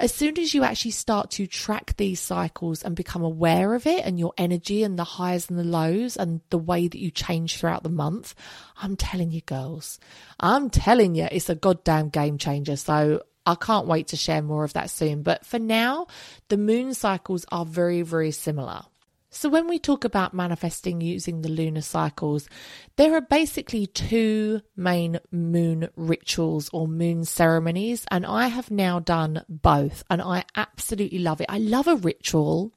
as 0.00 0.12
soon 0.12 0.36
as 0.40 0.52
you 0.52 0.64
actually 0.64 0.90
start 0.90 1.30
to 1.32 1.46
track 1.46 1.96
these 1.96 2.18
cycles 2.20 2.82
and 2.82 2.96
become 2.96 3.22
aware 3.22 3.74
of 3.74 3.86
it 3.86 4.04
and 4.04 4.18
your 4.18 4.34
energy 4.36 4.82
and 4.82 4.98
the 4.98 5.04
highs 5.04 5.48
and 5.48 5.56
the 5.56 5.64
lows 5.64 6.16
and 6.16 6.40
the 6.50 6.58
way 6.58 6.88
that 6.88 6.98
you 6.98 7.12
change 7.12 7.56
throughout 7.56 7.84
the 7.84 7.88
month, 7.88 8.34
I'm 8.82 8.96
telling 8.96 9.30
you, 9.30 9.42
girls, 9.42 10.00
I'm 10.40 10.70
telling 10.70 11.14
you, 11.14 11.28
it's 11.30 11.48
a 11.48 11.54
goddamn 11.54 12.08
game 12.08 12.36
changer. 12.36 12.74
So, 12.74 13.22
I 13.46 13.54
can't 13.54 13.86
wait 13.86 14.08
to 14.08 14.16
share 14.16 14.42
more 14.42 14.64
of 14.64 14.72
that 14.72 14.90
soon. 14.90 15.22
But 15.22 15.46
for 15.46 15.60
now, 15.60 16.08
the 16.48 16.56
moon 16.56 16.94
cycles 16.94 17.46
are 17.52 17.64
very, 17.64 18.02
very 18.02 18.32
similar. 18.32 18.82
So, 19.28 19.48
when 19.48 19.66
we 19.66 19.78
talk 19.78 20.04
about 20.04 20.34
manifesting 20.34 21.00
using 21.00 21.42
the 21.42 21.48
lunar 21.48 21.80
cycles, 21.80 22.48
there 22.96 23.14
are 23.14 23.20
basically 23.20 23.86
two 23.86 24.62
main 24.76 25.18
moon 25.32 25.88
rituals 25.96 26.70
or 26.72 26.86
moon 26.86 27.24
ceremonies, 27.24 28.06
and 28.10 28.24
I 28.24 28.46
have 28.46 28.70
now 28.70 29.00
done 29.00 29.44
both, 29.48 30.04
and 30.08 30.22
I 30.22 30.44
absolutely 30.54 31.18
love 31.18 31.40
it. 31.40 31.46
I 31.48 31.58
love 31.58 31.88
a 31.88 31.96
ritual, 31.96 32.72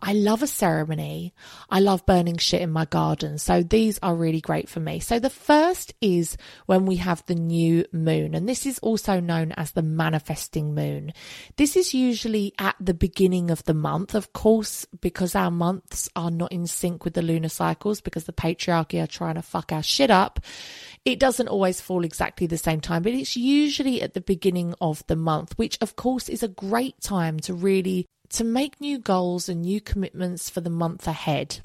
I 0.00 0.12
love 0.12 0.42
a 0.42 0.46
ceremony, 0.46 1.34
I 1.68 1.80
love 1.80 2.06
burning 2.06 2.38
shit 2.38 2.62
in 2.62 2.70
my 2.70 2.84
garden. 2.84 3.38
So, 3.38 3.62
these 3.62 3.98
are 4.00 4.14
really 4.14 4.40
great 4.40 4.68
for 4.68 4.80
me. 4.80 5.00
So, 5.00 5.18
the 5.18 5.30
first 5.30 5.94
is 6.00 6.36
when 6.66 6.86
we 6.86 6.96
have 6.96 7.26
the 7.26 7.34
new 7.34 7.84
moon, 7.92 8.34
and 8.34 8.48
this 8.48 8.66
is 8.66 8.78
also 8.78 9.18
known 9.20 9.52
as 9.52 9.72
the 9.72 9.82
manifesting 9.82 10.74
moon. 10.74 11.12
This 11.56 11.76
is 11.76 11.92
usually 11.92 12.54
at 12.58 12.76
the 12.80 12.94
beginning 12.94 13.50
of 13.50 13.64
the 13.64 13.74
month, 13.74 14.14
of 14.14 14.32
course, 14.32 14.86
because 15.00 15.34
our 15.34 15.50
months 15.88 16.08
are 16.14 16.30
not 16.30 16.52
in 16.52 16.66
sync 16.66 17.04
with 17.04 17.14
the 17.14 17.22
lunar 17.22 17.48
cycles, 17.48 18.00
because 18.00 18.24
the 18.24 18.32
patriarchy 18.32 19.02
are 19.02 19.06
trying 19.06 19.36
to 19.36 19.42
fuck 19.42 19.72
our 19.72 19.82
shit 19.82 20.10
up. 20.10 20.40
It 21.04 21.18
doesn't 21.18 21.48
always 21.48 21.80
fall 21.80 22.04
exactly 22.04 22.46
the 22.46 22.58
same 22.58 22.80
time, 22.80 23.02
but 23.02 23.12
it's 23.12 23.36
usually 23.36 24.02
at 24.02 24.14
the 24.14 24.20
beginning 24.20 24.74
of 24.80 25.06
the 25.06 25.16
month, 25.16 25.56
which 25.56 25.78
of 25.80 25.96
course 25.96 26.28
is 26.28 26.42
a 26.42 26.48
great 26.48 27.00
time 27.00 27.40
to 27.40 27.54
really 27.54 28.06
to 28.30 28.44
make 28.44 28.78
new 28.78 28.98
goals 28.98 29.48
and 29.48 29.62
new 29.62 29.80
commitments 29.80 30.50
for 30.50 30.60
the 30.60 30.68
month 30.68 31.06
ahead. 31.06 31.60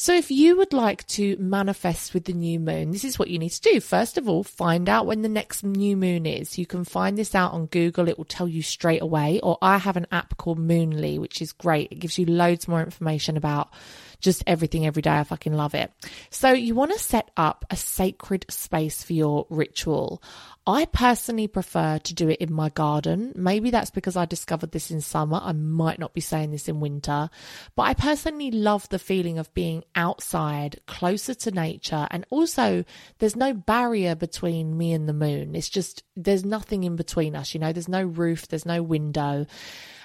So, 0.00 0.14
if 0.14 0.30
you 0.30 0.56
would 0.56 0.72
like 0.72 1.04
to 1.08 1.36
manifest 1.40 2.14
with 2.14 2.26
the 2.26 2.32
new 2.32 2.60
moon, 2.60 2.92
this 2.92 3.02
is 3.02 3.18
what 3.18 3.30
you 3.30 3.38
need 3.40 3.48
to 3.48 3.60
do. 3.60 3.80
First 3.80 4.16
of 4.16 4.28
all, 4.28 4.44
find 4.44 4.88
out 4.88 5.06
when 5.06 5.22
the 5.22 5.28
next 5.28 5.64
new 5.64 5.96
moon 5.96 6.24
is. 6.24 6.56
You 6.56 6.66
can 6.66 6.84
find 6.84 7.18
this 7.18 7.34
out 7.34 7.52
on 7.52 7.66
Google, 7.66 8.06
it 8.06 8.16
will 8.16 8.24
tell 8.24 8.46
you 8.46 8.62
straight 8.62 9.02
away. 9.02 9.40
Or 9.42 9.58
I 9.60 9.78
have 9.78 9.96
an 9.96 10.06
app 10.12 10.36
called 10.36 10.60
Moonly, 10.60 11.18
which 11.18 11.42
is 11.42 11.50
great. 11.50 11.90
It 11.90 11.98
gives 11.98 12.16
you 12.16 12.26
loads 12.26 12.68
more 12.68 12.80
information 12.80 13.36
about 13.36 13.70
just 14.20 14.42
everything 14.46 14.86
every 14.86 15.02
day. 15.02 15.10
I 15.10 15.24
fucking 15.24 15.52
love 15.52 15.74
it. 15.74 15.92
So 16.30 16.52
you 16.52 16.74
want 16.74 16.92
to 16.92 16.98
set 16.98 17.30
up 17.36 17.64
a 17.70 17.76
sacred 17.76 18.46
space 18.48 19.02
for 19.02 19.12
your 19.12 19.46
ritual. 19.50 20.22
I 20.66 20.84
personally 20.84 21.48
prefer 21.48 21.98
to 21.98 22.14
do 22.14 22.28
it 22.28 22.40
in 22.40 22.52
my 22.52 22.68
garden. 22.68 23.32
Maybe 23.34 23.70
that's 23.70 23.90
because 23.90 24.16
I 24.16 24.26
discovered 24.26 24.72
this 24.72 24.90
in 24.90 25.00
summer. 25.00 25.40
I 25.42 25.52
might 25.52 25.98
not 25.98 26.12
be 26.12 26.20
saying 26.20 26.50
this 26.50 26.68
in 26.68 26.80
winter, 26.80 27.30
but 27.74 27.84
I 27.84 27.94
personally 27.94 28.50
love 28.50 28.86
the 28.90 28.98
feeling 28.98 29.38
of 29.38 29.54
being 29.54 29.84
outside, 29.94 30.78
closer 30.86 31.32
to 31.32 31.50
nature. 31.50 32.06
And 32.10 32.26
also, 32.28 32.84
there's 33.18 33.36
no 33.36 33.54
barrier 33.54 34.14
between 34.14 34.76
me 34.76 34.92
and 34.92 35.08
the 35.08 35.14
moon. 35.14 35.54
It's 35.54 35.70
just, 35.70 36.02
there's 36.16 36.44
nothing 36.44 36.84
in 36.84 36.96
between 36.96 37.34
us. 37.34 37.54
You 37.54 37.60
know, 37.60 37.72
there's 37.72 37.88
no 37.88 38.02
roof, 38.02 38.48
there's 38.48 38.66
no 38.66 38.82
window. 38.82 39.46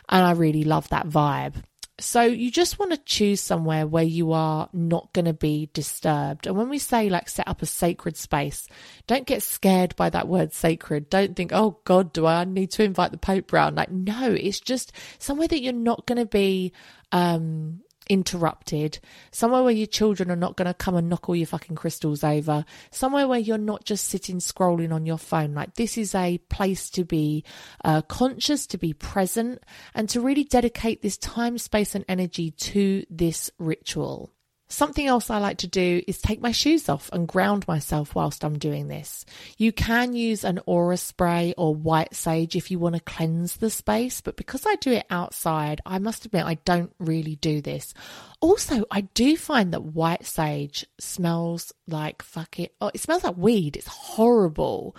And 0.10 0.26
I 0.26 0.32
really 0.32 0.64
love 0.64 0.88
that 0.90 1.08
vibe. 1.08 1.56
So 2.00 2.24
you 2.24 2.50
just 2.50 2.80
want 2.80 2.92
to 2.92 2.98
choose 2.98 3.40
somewhere 3.40 3.86
where 3.86 4.04
you 4.04 4.32
are 4.32 4.68
not 4.74 5.14
going 5.14 5.26
to 5.26 5.34
be 5.34 5.70
disturbed. 5.74 6.48
And 6.48 6.58
when 6.58 6.70
we 6.70 6.80
say 6.80 7.08
like 7.08 7.30
set 7.30 7.48
up 7.48 7.62
a 7.62 7.68
sacred 7.68 8.18
space, 8.18 8.68
don't 9.06 9.28
get 9.28 9.44
scared 9.44 9.96
by 9.96 10.10
that 10.10 10.28
word 10.28 10.54
sacred. 10.54 11.10
Don't 11.10 11.36
think, 11.36 11.52
oh 11.54 11.78
God, 11.86 12.12
do 12.12 12.26
I 12.26 12.46
need 12.46 12.72
to 12.72 12.84
invite 12.84 13.12
the 13.12 13.18
Pope 13.18 13.54
round? 13.54 13.76
Like, 13.76 13.92
no, 13.92 14.32
it's 14.32 14.60
just 14.60 14.92
somewhere 15.20 15.48
that 15.48 15.62
you're 15.62 15.72
not 15.72 16.08
going 16.08 16.18
to 16.18 16.26
be, 16.26 16.74
um, 17.12 17.82
interrupted, 18.10 19.00
somewhere 19.32 19.64
where 19.64 19.72
your 19.72 19.88
children 19.88 20.32
are 20.32 20.36
not 20.36 20.56
going 20.56 20.68
to 20.68 20.74
come 20.74 20.96
and 20.96 21.10
knock 21.10 21.30
all 21.30 21.36
your 21.36 21.48
fucking 21.48 21.76
crystals 21.76 22.24
over, 22.24 22.66
somewhere 22.92 23.28
where 23.28 23.40
you're 23.40 23.58
not 23.58 23.86
just 23.86 24.08
sitting 24.08 24.40
scrolling 24.40 24.94
on 24.94 25.06
your 25.06 25.18
phone. 25.18 25.54
Like, 25.54 25.76
this 25.76 25.98
is 25.98 26.14
a 26.16 26.38
place 26.50 26.90
to 26.92 27.04
be 27.04 27.44
uh, 27.84 28.02
conscious, 28.04 28.68
to 28.68 28.78
be 28.78 28.94
present, 28.94 29.64
and 29.94 30.10
to 30.10 30.22
really 30.22 30.44
dedicate 30.44 31.02
this 31.02 31.18
time, 31.18 31.58
space, 31.58 31.96
and 31.96 32.06
energy 32.08 32.52
to 32.52 33.06
this 33.10 33.52
ritual. 33.58 34.32
Something 34.74 35.06
else 35.06 35.30
I 35.30 35.38
like 35.38 35.58
to 35.58 35.68
do 35.68 36.02
is 36.08 36.20
take 36.20 36.42
my 36.42 36.52
shoes 36.52 36.90
off 36.90 37.08
and 37.14 37.28
ground 37.28 37.68
myself 37.68 38.16
whilst 38.16 38.44
I'm 38.44 38.58
doing 38.58 38.88
this. 38.88 39.24
You 39.56 39.72
can 39.72 40.16
use 40.16 40.44
an 40.44 40.62
aura 40.66 40.98
spray 40.98 41.54
or 41.60 41.76
white 41.76 42.16
sage 42.16 42.56
if 42.56 42.72
you 42.72 42.80
want 42.80 42.96
to 42.96 43.02
cleanse 43.02 43.58
the 43.58 43.70
space, 43.70 44.20
but 44.20 44.36
because 44.36 44.66
I 44.66 44.74
do 44.78 44.92
it 44.94 45.06
outside, 45.12 45.80
I 45.86 46.00
must 46.00 46.26
admit 46.26 46.48
I 46.48 46.56
don't 46.66 46.92
really 46.98 47.36
do 47.36 47.62
this. 47.62 47.94
Also, 48.42 48.84
I 48.90 49.02
do 49.02 49.38
find 49.38 49.74
that 49.74 49.84
white 49.84 50.26
sage 50.26 50.88
smells 51.00 51.72
like 51.88 52.24
fuck 52.24 52.60
it. 52.60 52.74
Oh, 52.82 52.90
it 52.92 53.00
smells 53.00 53.24
like 53.24 53.38
weed. 53.38 53.78
It's 53.78 53.86
horrible. 53.86 54.96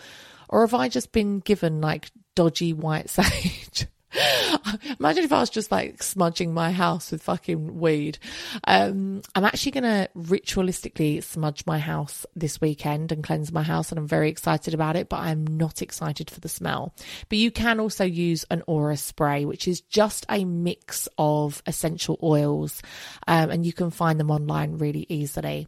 Or 0.49 0.61
have 0.61 0.75
I 0.75 0.88
just 0.88 1.11
been 1.11 1.40
given 1.40 1.81
like 1.81 2.12
dodgy 2.37 2.73
white 2.73 3.11
sage? 3.11 3.88
Imagine 5.00 5.25
if 5.25 5.33
I 5.33 5.40
was 5.40 5.50
just 5.50 5.73
like 5.73 6.02
smudging 6.02 6.54
my 6.54 6.71
house 6.71 7.11
with 7.11 7.23
fucking 7.23 7.80
weed. 7.80 8.18
Um, 8.64 9.23
I'm 9.35 9.44
actually 9.44 9.73
going 9.73 9.85
to 9.85 10.09
ritualistically 10.16 11.23
smudge 11.23 11.64
my 11.66 11.78
house 11.78 12.25
this 12.37 12.61
weekend 12.61 13.11
and 13.11 13.25
cleanse 13.25 13.52
my 13.52 13.62
house, 13.62 13.90
and 13.90 13.99
I'm 13.99 14.06
very 14.06 14.28
excited 14.28 14.75
about 14.75 14.97
it, 14.97 15.09
but 15.09 15.21
I'm 15.21 15.44
not 15.47 15.83
excited 15.83 16.30
for 16.30 16.40
the 16.40 16.49
smell. 16.49 16.94
But 17.28 17.38
you 17.38 17.50
can 17.50 17.80
also 17.80 18.04
use 18.04 18.44
an 18.50 18.62
aura 18.66 18.97
spray, 18.97 19.44
which 19.44 19.66
is 19.66 19.80
just 19.80 20.26
a 20.28 20.44
mix 20.44 21.09
of 21.18 21.62
essential 21.66 22.18
oils, 22.23 22.83
um, 23.26 23.50
and 23.50 23.66
you 23.66 23.73
can 23.73 23.90
find 23.90 24.21
them 24.21 24.30
online 24.30 24.78
really 24.78 25.06
easily. 25.09 25.66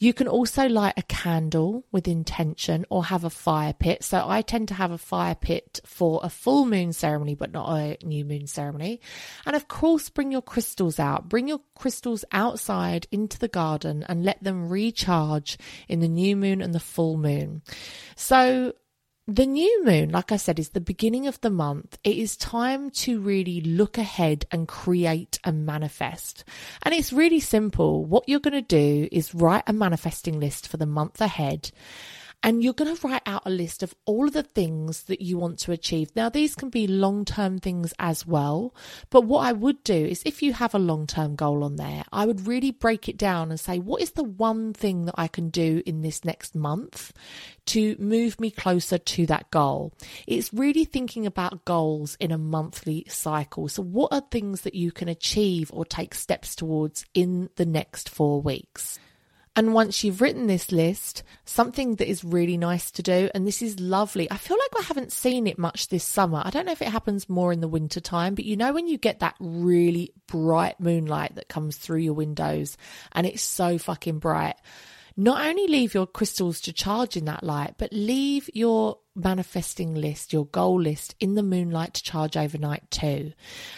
You 0.00 0.14
can 0.14 0.28
also 0.28 0.66
light 0.66 0.94
a 0.96 1.02
candle 1.02 1.84
with 1.92 2.08
intention 2.08 2.86
or 2.88 3.04
have 3.04 3.22
a 3.22 3.30
fire 3.30 3.74
pit. 3.74 4.02
So 4.02 4.24
I 4.26 4.40
tend 4.40 4.68
to 4.68 4.74
have 4.74 4.90
a 4.90 4.98
fire 4.98 5.34
pit 5.34 5.78
for 5.84 6.20
a 6.22 6.30
full 6.30 6.64
moon 6.64 6.94
ceremony, 6.94 7.34
but 7.34 7.52
not 7.52 7.68
a 7.68 7.98
new 8.02 8.24
moon 8.24 8.46
ceremony. 8.46 9.02
And 9.44 9.54
of 9.54 9.68
course, 9.68 10.08
bring 10.08 10.32
your 10.32 10.40
crystals 10.40 10.98
out. 10.98 11.28
Bring 11.28 11.48
your 11.48 11.60
crystals 11.74 12.24
outside 12.32 13.08
into 13.12 13.38
the 13.38 13.46
garden 13.46 14.02
and 14.08 14.24
let 14.24 14.42
them 14.42 14.70
recharge 14.70 15.58
in 15.86 16.00
the 16.00 16.08
new 16.08 16.34
moon 16.34 16.62
and 16.62 16.74
the 16.74 16.80
full 16.80 17.18
moon. 17.18 17.60
So 18.16 18.72
the 19.26 19.46
new 19.46 19.84
moon, 19.84 20.10
like 20.10 20.32
I 20.32 20.36
said, 20.36 20.58
is 20.58 20.70
the 20.70 20.80
beginning 20.80 21.26
of 21.26 21.40
the 21.40 21.50
month. 21.50 21.98
It 22.02 22.16
is 22.16 22.36
time 22.36 22.90
to 22.90 23.20
really 23.20 23.60
look 23.60 23.96
ahead 23.96 24.44
and 24.50 24.66
create 24.66 25.38
and 25.44 25.64
manifest. 25.64 26.44
And 26.82 26.92
it's 26.92 27.12
really 27.12 27.40
simple. 27.40 28.04
What 28.04 28.28
you're 28.28 28.40
going 28.40 28.54
to 28.54 28.62
do 28.62 29.08
is 29.12 29.34
write 29.34 29.64
a 29.66 29.72
manifesting 29.72 30.40
list 30.40 30.66
for 30.66 30.78
the 30.78 30.86
month 30.86 31.20
ahead 31.20 31.70
and 32.42 32.64
you're 32.64 32.72
going 32.72 32.94
to 32.94 33.06
write 33.06 33.22
out 33.26 33.42
a 33.44 33.50
list 33.50 33.82
of 33.82 33.94
all 34.06 34.26
of 34.26 34.32
the 34.32 34.42
things 34.42 35.02
that 35.04 35.20
you 35.20 35.36
want 35.36 35.58
to 35.60 35.72
achieve. 35.72 36.10
Now, 36.16 36.30
these 36.30 36.54
can 36.54 36.70
be 36.70 36.86
long 36.86 37.24
term 37.24 37.58
things 37.58 37.92
as 37.98 38.26
well. 38.26 38.74
But 39.10 39.22
what 39.22 39.46
I 39.46 39.52
would 39.52 39.84
do 39.84 39.94
is 39.94 40.22
if 40.24 40.42
you 40.42 40.54
have 40.54 40.74
a 40.74 40.78
long 40.78 41.06
term 41.06 41.36
goal 41.36 41.62
on 41.62 41.76
there, 41.76 42.04
I 42.12 42.24
would 42.24 42.46
really 42.46 42.70
break 42.70 43.08
it 43.08 43.18
down 43.18 43.50
and 43.50 43.60
say, 43.60 43.78
what 43.78 44.00
is 44.00 44.12
the 44.12 44.24
one 44.24 44.72
thing 44.72 45.04
that 45.04 45.16
I 45.18 45.28
can 45.28 45.50
do 45.50 45.82
in 45.84 46.00
this 46.00 46.24
next 46.24 46.54
month 46.54 47.12
to 47.66 47.94
move 47.98 48.40
me 48.40 48.50
closer 48.50 48.96
to 48.96 49.26
that 49.26 49.50
goal? 49.50 49.92
It's 50.26 50.52
really 50.52 50.84
thinking 50.84 51.26
about 51.26 51.66
goals 51.66 52.16
in 52.20 52.32
a 52.32 52.38
monthly 52.38 53.04
cycle. 53.08 53.68
So, 53.68 53.82
what 53.82 54.12
are 54.12 54.22
things 54.22 54.62
that 54.62 54.74
you 54.74 54.92
can 54.92 55.08
achieve 55.08 55.70
or 55.74 55.84
take 55.84 56.14
steps 56.14 56.54
towards 56.54 57.04
in 57.12 57.50
the 57.56 57.66
next 57.66 58.08
four 58.08 58.40
weeks? 58.40 58.98
And 59.56 59.74
once 59.74 60.04
you've 60.04 60.20
written 60.20 60.46
this 60.46 60.70
list, 60.70 61.24
something 61.44 61.96
that 61.96 62.08
is 62.08 62.22
really 62.22 62.56
nice 62.56 62.90
to 62.92 63.02
do, 63.02 63.28
and 63.34 63.46
this 63.46 63.62
is 63.62 63.80
lovely. 63.80 64.30
I 64.30 64.36
feel 64.36 64.56
like 64.56 64.84
I 64.84 64.86
haven't 64.86 65.12
seen 65.12 65.46
it 65.46 65.58
much 65.58 65.88
this 65.88 66.04
summer. 66.04 66.40
I 66.44 66.50
don't 66.50 66.66
know 66.66 66.72
if 66.72 66.82
it 66.82 66.88
happens 66.88 67.28
more 67.28 67.52
in 67.52 67.60
the 67.60 67.68
winter 67.68 68.00
time, 68.00 68.36
but 68.36 68.44
you 68.44 68.56
know, 68.56 68.72
when 68.72 68.86
you 68.86 68.96
get 68.96 69.20
that 69.20 69.34
really 69.40 70.12
bright 70.28 70.78
moonlight 70.78 71.34
that 71.34 71.48
comes 71.48 71.76
through 71.76 71.98
your 71.98 72.14
windows 72.14 72.76
and 73.12 73.26
it's 73.26 73.42
so 73.42 73.76
fucking 73.76 74.20
bright 74.20 74.56
not 75.16 75.46
only 75.46 75.66
leave 75.66 75.94
your 75.94 76.06
crystals 76.06 76.60
to 76.62 76.72
charge 76.72 77.16
in 77.16 77.24
that 77.26 77.42
light, 77.42 77.74
but 77.78 77.92
leave 77.92 78.48
your 78.54 78.98
manifesting 79.14 79.94
list, 79.94 80.32
your 80.32 80.46
goal 80.46 80.80
list 80.80 81.14
in 81.20 81.34
the 81.34 81.42
moonlight 81.42 81.94
to 81.94 82.02
charge 82.02 82.36
overnight 82.36 82.90
too. 82.90 83.32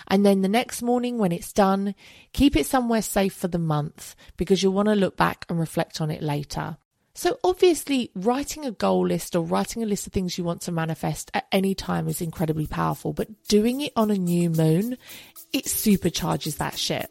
And 0.09 0.25
then 0.25 0.43
the 0.43 0.49
next 0.49 0.83
morning 0.83 1.19
when 1.19 1.33
it's 1.33 1.53
done, 1.53 1.95
keep 2.33 2.57
it 2.57 2.67
somewhere 2.67 3.03
safe 3.03 3.35
for 3.35 3.49
the 3.49 3.59
month 3.59 4.15
because 4.37 4.63
you'll 4.63 4.73
want 4.73 4.89
to 4.89 4.95
look 4.95 5.17
back 5.17 5.45
and 5.49 5.59
reflect 5.59 6.01
on 6.01 6.11
it 6.11 6.23
later. 6.23 6.77
So, 7.15 7.39
obviously, 7.45 8.11
writing 8.15 8.65
a 8.65 8.71
goal 8.71 9.07
list 9.07 9.37
or 9.37 9.45
writing 9.45 9.83
a 9.83 9.87
list 9.87 10.07
of 10.07 10.15
things 10.15 10.39
you 10.39 10.45
want 10.45 10.63
to 10.63 10.73
manifest 10.73 11.31
at 11.35 11.47
any 11.53 11.75
time 11.75 12.09
is 12.09 12.23
incredibly 12.23 12.67
powerful, 12.67 13.13
but 13.13 13.29
doing 13.49 13.83
it 13.83 13.93
on 13.97 14.11
a 14.11 14.17
new 14.17 14.49
moon, 14.49 14.97
it 15.53 15.67
supercharges 15.67 16.57
that 16.57 16.79
shit. 16.79 17.11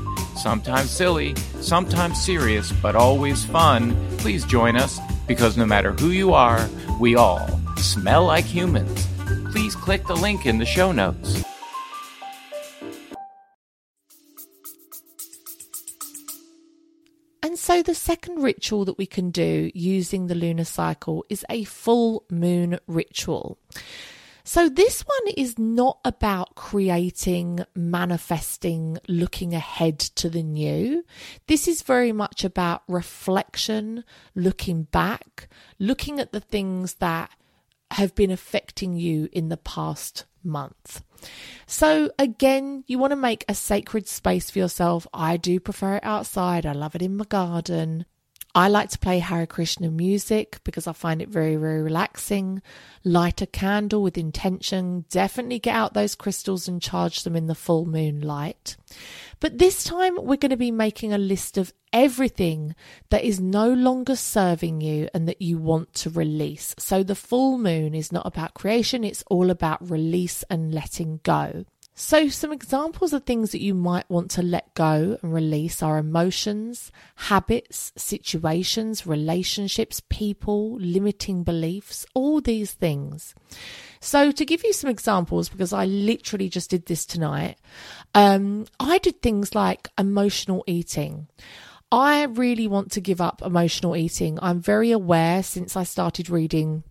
sometimes 0.41 0.89
silly, 0.89 1.35
sometimes 1.59 2.23
serious, 2.23 2.71
but 2.81 2.95
always 2.95 3.45
fun, 3.45 3.95
please 4.17 4.43
join 4.45 4.75
us 4.75 4.99
because 5.27 5.57
no 5.57 5.65
matter 5.65 5.91
who 5.93 6.09
you 6.09 6.33
are, 6.33 6.67
we 6.99 7.15
all 7.15 7.47
smell 7.77 8.25
like 8.25 8.45
humans. 8.45 9.07
Please 9.51 9.75
click 9.75 10.05
the 10.07 10.15
link 10.15 10.45
in 10.45 10.57
the 10.57 10.65
show 10.65 10.91
notes. 10.91 11.43
And 17.43 17.57
so, 17.57 17.81
the 17.83 17.95
second 17.95 18.41
ritual 18.41 18.85
that 18.85 18.97
we 18.97 19.05
can 19.05 19.31
do 19.31 19.71
using 19.73 20.27
the 20.27 20.35
lunar 20.35 20.63
cycle 20.63 21.25
is 21.29 21.43
a 21.49 21.63
full 21.65 22.23
moon 22.29 22.79
ritual. 22.87 23.57
So, 24.53 24.67
this 24.67 25.03
one 25.03 25.33
is 25.37 25.57
not 25.57 25.99
about 26.03 26.55
creating, 26.55 27.63
manifesting, 27.73 28.97
looking 29.07 29.53
ahead 29.53 29.97
to 30.19 30.29
the 30.29 30.43
new. 30.43 31.05
This 31.47 31.69
is 31.69 31.83
very 31.83 32.11
much 32.11 32.43
about 32.43 32.83
reflection, 32.89 34.03
looking 34.35 34.83
back, 34.83 35.47
looking 35.79 36.19
at 36.19 36.33
the 36.33 36.41
things 36.41 36.95
that 36.95 37.31
have 37.91 38.13
been 38.13 38.29
affecting 38.29 38.97
you 38.97 39.29
in 39.31 39.47
the 39.47 39.55
past 39.55 40.25
month. 40.43 41.01
So, 41.65 42.11
again, 42.19 42.83
you 42.87 42.99
want 42.99 43.11
to 43.11 43.15
make 43.15 43.45
a 43.47 43.55
sacred 43.55 44.09
space 44.09 44.51
for 44.51 44.59
yourself. 44.59 45.07
I 45.13 45.37
do 45.37 45.61
prefer 45.61 45.95
it 45.95 46.03
outside, 46.03 46.65
I 46.65 46.73
love 46.73 46.93
it 46.93 47.01
in 47.01 47.15
my 47.15 47.23
garden. 47.23 48.05
I 48.53 48.67
like 48.67 48.89
to 48.89 48.99
play 48.99 49.19
Hare 49.19 49.47
Krishna 49.47 49.89
music 49.89 50.59
because 50.65 50.85
I 50.85 50.91
find 50.91 51.21
it 51.21 51.29
very, 51.29 51.55
very 51.55 51.81
relaxing. 51.81 52.61
Light 53.03 53.41
a 53.41 53.45
candle 53.45 54.03
with 54.03 54.17
intention. 54.17 55.05
Definitely 55.09 55.59
get 55.59 55.75
out 55.75 55.93
those 55.93 56.15
crystals 56.15 56.67
and 56.67 56.81
charge 56.81 57.23
them 57.23 57.35
in 57.35 57.47
the 57.47 57.55
full 57.55 57.85
moon 57.85 58.19
light. 58.19 58.75
But 59.39 59.57
this 59.57 59.85
time 59.85 60.15
we're 60.17 60.35
going 60.35 60.49
to 60.49 60.57
be 60.57 60.71
making 60.71 61.13
a 61.13 61.17
list 61.17 61.57
of 61.57 61.73
everything 61.93 62.75
that 63.09 63.23
is 63.23 63.39
no 63.39 63.71
longer 63.71 64.15
serving 64.15 64.81
you 64.81 65.07
and 65.13 65.27
that 65.29 65.41
you 65.41 65.57
want 65.57 65.93
to 65.95 66.09
release. 66.09 66.75
So 66.77 67.03
the 67.03 67.15
full 67.15 67.57
moon 67.57 67.95
is 67.95 68.11
not 68.11 68.25
about 68.25 68.53
creation, 68.53 69.03
it's 69.03 69.23
all 69.27 69.49
about 69.49 69.89
release 69.89 70.43
and 70.49 70.73
letting 70.73 71.21
go. 71.23 71.65
So, 71.93 72.29
some 72.29 72.53
examples 72.53 73.11
of 73.11 73.25
things 73.25 73.51
that 73.51 73.61
you 73.61 73.73
might 73.73 74.09
want 74.09 74.31
to 74.31 74.41
let 74.41 74.73
go 74.75 75.17
and 75.21 75.33
release 75.33 75.83
are 75.83 75.97
emotions, 75.97 76.91
habits, 77.15 77.91
situations, 77.97 79.05
relationships, 79.05 80.01
people, 80.09 80.77
limiting 80.79 81.43
beliefs, 81.43 82.05
all 82.13 82.39
these 82.39 82.71
things. 82.71 83.35
So, 83.99 84.31
to 84.31 84.45
give 84.45 84.63
you 84.63 84.71
some 84.71 84.89
examples, 84.89 85.49
because 85.49 85.73
I 85.73 85.85
literally 85.85 86.47
just 86.47 86.69
did 86.69 86.85
this 86.85 87.05
tonight, 87.05 87.57
um, 88.15 88.67
I 88.79 88.97
did 88.99 89.21
things 89.21 89.53
like 89.53 89.89
emotional 89.97 90.63
eating. 90.67 91.27
I 91.91 92.23
really 92.23 92.67
want 92.67 92.93
to 92.93 93.01
give 93.01 93.19
up 93.19 93.41
emotional 93.41 93.97
eating. 93.97 94.39
I'm 94.41 94.61
very 94.61 94.91
aware 94.91 95.43
since 95.43 95.75
I 95.75 95.83
started 95.83 96.29
reading 96.29 96.83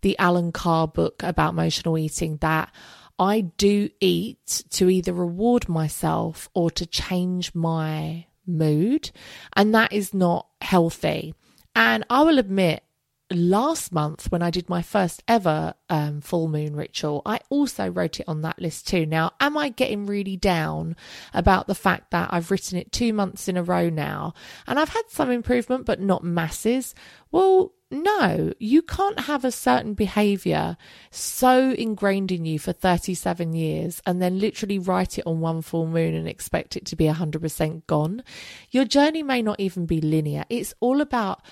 the 0.00 0.18
Allen 0.18 0.52
Carr 0.52 0.88
book 0.88 1.22
about 1.22 1.52
emotional 1.52 1.98
eating 1.98 2.38
that 2.38 2.72
I 3.20 3.42
do 3.42 3.90
eat 4.00 4.64
to 4.70 4.88
either 4.88 5.12
reward 5.12 5.68
myself 5.68 6.48
or 6.54 6.70
to 6.70 6.86
change 6.86 7.54
my 7.54 8.26
mood, 8.46 9.10
and 9.54 9.74
that 9.74 9.92
is 9.92 10.14
not 10.14 10.46
healthy. 10.62 11.34
And 11.76 12.04
I 12.08 12.22
will 12.22 12.38
admit, 12.38 12.82
last 13.30 13.92
month 13.92 14.32
when 14.32 14.42
I 14.42 14.50
did 14.50 14.68
my 14.68 14.82
first 14.82 15.22
ever 15.28 15.74
um, 15.90 16.22
full 16.22 16.48
moon 16.48 16.74
ritual, 16.74 17.22
I 17.26 17.40
also 17.50 17.88
wrote 17.88 18.20
it 18.20 18.28
on 18.28 18.40
that 18.40 18.58
list 18.58 18.88
too. 18.88 19.04
Now, 19.06 19.32
am 19.38 19.56
I 19.56 19.68
getting 19.68 20.06
really 20.06 20.36
down 20.36 20.96
about 21.32 21.66
the 21.66 21.74
fact 21.74 22.10
that 22.10 22.30
I've 22.32 22.50
written 22.50 22.78
it 22.78 22.90
two 22.90 23.12
months 23.12 23.48
in 23.48 23.56
a 23.56 23.62
row 23.62 23.88
now 23.90 24.34
and 24.66 24.78
I've 24.78 24.88
had 24.88 25.04
some 25.08 25.30
improvement, 25.30 25.84
but 25.84 26.00
not 26.00 26.24
masses? 26.24 26.94
Well, 27.30 27.74
no, 27.90 28.52
you 28.60 28.82
can't 28.82 29.20
have 29.20 29.44
a 29.44 29.50
certain 29.50 29.94
behavior 29.94 30.76
so 31.10 31.72
ingrained 31.72 32.30
in 32.30 32.44
you 32.44 32.58
for 32.58 32.72
37 32.72 33.52
years 33.52 34.00
and 34.06 34.22
then 34.22 34.38
literally 34.38 34.78
write 34.78 35.18
it 35.18 35.26
on 35.26 35.40
one 35.40 35.60
full 35.60 35.86
moon 35.86 36.14
and 36.14 36.28
expect 36.28 36.76
it 36.76 36.86
to 36.86 36.96
be 36.96 37.06
100% 37.06 37.86
gone. 37.88 38.22
Your 38.70 38.84
journey 38.84 39.24
may 39.24 39.42
not 39.42 39.58
even 39.58 39.86
be 39.86 40.00
linear. 40.00 40.44
It's 40.48 40.72
all 40.78 41.00
about 41.00 41.42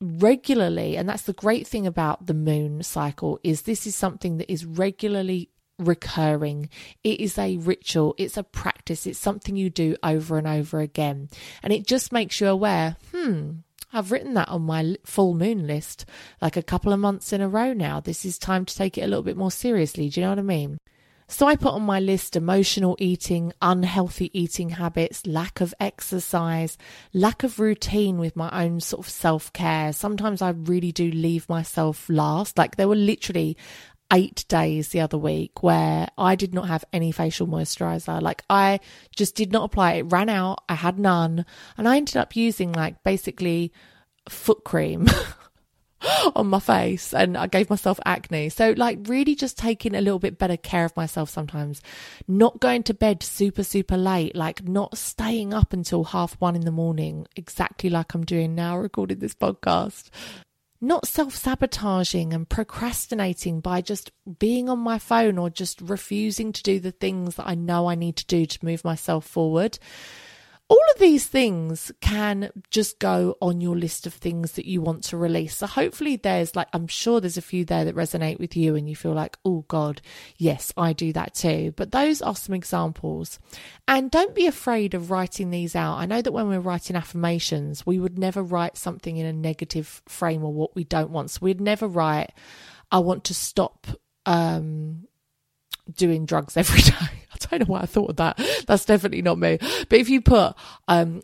regularly 0.00 0.96
and 0.96 1.08
that's 1.08 1.22
the 1.22 1.32
great 1.32 1.66
thing 1.66 1.86
about 1.86 2.26
the 2.26 2.34
moon 2.34 2.82
cycle 2.82 3.40
is 3.42 3.62
this 3.62 3.86
is 3.86 3.96
something 3.96 4.36
that 4.36 4.52
is 4.52 4.66
regularly 4.66 5.48
recurring. 5.78 6.68
It 7.02 7.20
is 7.20 7.38
a 7.38 7.56
ritual, 7.56 8.14
it's 8.18 8.36
a 8.36 8.42
practice, 8.42 9.06
it's 9.06 9.18
something 9.18 9.56
you 9.56 9.70
do 9.70 9.96
over 10.02 10.36
and 10.36 10.46
over 10.46 10.80
again. 10.80 11.30
And 11.62 11.72
it 11.72 11.86
just 11.86 12.12
makes 12.12 12.40
you 12.40 12.48
aware, 12.48 12.96
hmm, 13.12 13.52
I've 13.92 14.12
written 14.12 14.34
that 14.34 14.48
on 14.48 14.62
my 14.62 14.96
full 15.04 15.34
moon 15.34 15.66
list 15.66 16.04
like 16.40 16.56
a 16.56 16.62
couple 16.62 16.92
of 16.92 17.00
months 17.00 17.32
in 17.32 17.40
a 17.40 17.48
row 17.48 17.72
now. 17.72 18.00
This 18.00 18.24
is 18.24 18.38
time 18.38 18.64
to 18.64 18.74
take 18.74 18.98
it 18.98 19.02
a 19.02 19.06
little 19.06 19.22
bit 19.22 19.36
more 19.36 19.50
seriously. 19.50 20.08
Do 20.08 20.20
you 20.20 20.26
know 20.26 20.32
what 20.32 20.38
I 20.38 20.42
mean? 20.42 20.78
So 21.30 21.46
I 21.46 21.56
put 21.56 21.74
on 21.74 21.82
my 21.82 22.00
list 22.00 22.36
emotional 22.36 22.96
eating, 22.98 23.52
unhealthy 23.60 24.30
eating 24.38 24.70
habits, 24.70 25.26
lack 25.26 25.60
of 25.60 25.74
exercise, 25.78 26.78
lack 27.12 27.44
of 27.44 27.60
routine 27.60 28.16
with 28.16 28.34
my 28.34 28.64
own 28.64 28.80
sort 28.80 29.06
of 29.06 29.10
self 29.12 29.52
care. 29.52 29.92
Sometimes 29.92 30.40
I 30.40 30.50
really 30.50 30.90
do 30.90 31.10
leave 31.10 31.46
myself 31.46 32.08
last. 32.08 32.56
Like 32.56 32.76
there 32.76 32.88
were 32.88 32.96
literally 32.96 33.58
eight 34.12 34.44
days 34.48 34.88
the 34.88 35.00
other 35.00 35.18
week 35.18 35.62
where 35.62 36.08
I 36.16 36.34
did 36.34 36.54
not 36.54 36.68
have 36.68 36.84
any 36.92 37.12
facial 37.12 37.46
moisturizer. 37.46 38.20
Like 38.22 38.42
I 38.48 38.80
just 39.14 39.34
did 39.34 39.52
not 39.52 39.64
apply 39.64 39.94
it. 39.94 40.02
Ran 40.04 40.28
out. 40.28 40.64
I 40.68 40.74
had 40.74 40.98
none. 40.98 41.44
And 41.76 41.88
I 41.88 41.96
ended 41.96 42.16
up 42.16 42.34
using 42.34 42.72
like 42.72 43.02
basically 43.04 43.72
foot 44.28 44.64
cream 44.64 45.06
on 46.34 46.46
my 46.46 46.60
face 46.60 47.12
and 47.12 47.36
I 47.36 47.46
gave 47.46 47.70
myself 47.70 47.98
acne. 48.04 48.48
So, 48.48 48.74
like, 48.76 48.98
really 49.04 49.34
just 49.34 49.58
taking 49.58 49.94
a 49.94 50.00
little 50.00 50.18
bit 50.18 50.38
better 50.38 50.56
care 50.56 50.84
of 50.84 50.96
myself 50.96 51.30
sometimes. 51.30 51.80
Not 52.26 52.60
going 52.60 52.82
to 52.84 52.94
bed 52.94 53.22
super, 53.22 53.64
super 53.64 53.96
late, 53.96 54.36
like, 54.36 54.66
not 54.66 54.96
staying 54.96 55.52
up 55.52 55.72
until 55.72 56.04
half 56.04 56.34
one 56.40 56.56
in 56.56 56.62
the 56.64 56.70
morning, 56.70 57.26
exactly 57.36 57.90
like 57.90 58.14
I'm 58.14 58.24
doing 58.24 58.54
now, 58.54 58.78
recording 58.78 59.18
this 59.18 59.34
podcast. 59.34 60.10
Not 60.80 61.08
self 61.08 61.34
sabotaging 61.34 62.32
and 62.32 62.48
procrastinating 62.48 63.60
by 63.60 63.80
just 63.80 64.12
being 64.38 64.68
on 64.68 64.78
my 64.78 64.98
phone 64.98 65.36
or 65.36 65.50
just 65.50 65.80
refusing 65.80 66.52
to 66.52 66.62
do 66.62 66.78
the 66.78 66.92
things 66.92 67.34
that 67.34 67.48
I 67.48 67.56
know 67.56 67.88
I 67.88 67.96
need 67.96 68.16
to 68.16 68.26
do 68.26 68.46
to 68.46 68.64
move 68.64 68.84
myself 68.84 69.26
forward 69.26 69.78
all 70.70 70.84
of 70.94 71.00
these 71.00 71.26
things 71.26 71.90
can 72.02 72.50
just 72.70 72.98
go 72.98 73.36
on 73.40 73.62
your 73.62 73.76
list 73.76 74.06
of 74.06 74.12
things 74.12 74.52
that 74.52 74.66
you 74.66 74.82
want 74.82 75.02
to 75.04 75.16
release. 75.16 75.56
So 75.56 75.66
hopefully 75.66 76.16
there's 76.16 76.54
like 76.54 76.68
I'm 76.74 76.86
sure 76.86 77.20
there's 77.20 77.38
a 77.38 77.42
few 77.42 77.64
there 77.64 77.86
that 77.86 77.96
resonate 77.96 78.38
with 78.38 78.54
you 78.54 78.76
and 78.76 78.88
you 78.88 78.94
feel 78.94 79.14
like, 79.14 79.38
"Oh 79.46 79.64
god, 79.68 80.02
yes, 80.36 80.72
I 80.76 80.92
do 80.92 81.12
that 81.14 81.34
too." 81.34 81.72
But 81.74 81.92
those 81.92 82.20
are 82.20 82.36
some 82.36 82.54
examples. 82.54 83.38
And 83.86 84.10
don't 84.10 84.34
be 84.34 84.46
afraid 84.46 84.92
of 84.92 85.10
writing 85.10 85.50
these 85.50 85.74
out. 85.74 85.96
I 85.96 86.04
know 86.06 86.20
that 86.20 86.32
when 86.32 86.48
we're 86.48 86.60
writing 86.60 86.96
affirmations, 86.96 87.86
we 87.86 87.98
would 87.98 88.18
never 88.18 88.42
write 88.42 88.76
something 88.76 89.16
in 89.16 89.24
a 89.24 89.32
negative 89.32 90.02
frame 90.06 90.44
or 90.44 90.52
what 90.52 90.76
we 90.76 90.84
don't 90.84 91.10
want. 91.10 91.30
So 91.30 91.38
we'd 91.42 91.60
never 91.62 91.88
write 91.88 92.32
I 92.90 92.98
want 92.98 93.24
to 93.24 93.34
stop 93.34 93.86
um 94.26 95.07
doing 95.96 96.26
drugs 96.26 96.56
every 96.56 96.80
day. 96.82 96.92
I 96.98 97.36
don't 97.50 97.60
know 97.60 97.72
why 97.72 97.80
I 97.80 97.86
thought 97.86 98.10
of 98.10 98.16
that. 98.16 98.40
That's 98.66 98.84
definitely 98.84 99.22
not 99.22 99.38
me. 99.38 99.58
But 99.88 99.98
if 99.98 100.08
you 100.08 100.20
put, 100.20 100.54
um, 100.88 101.22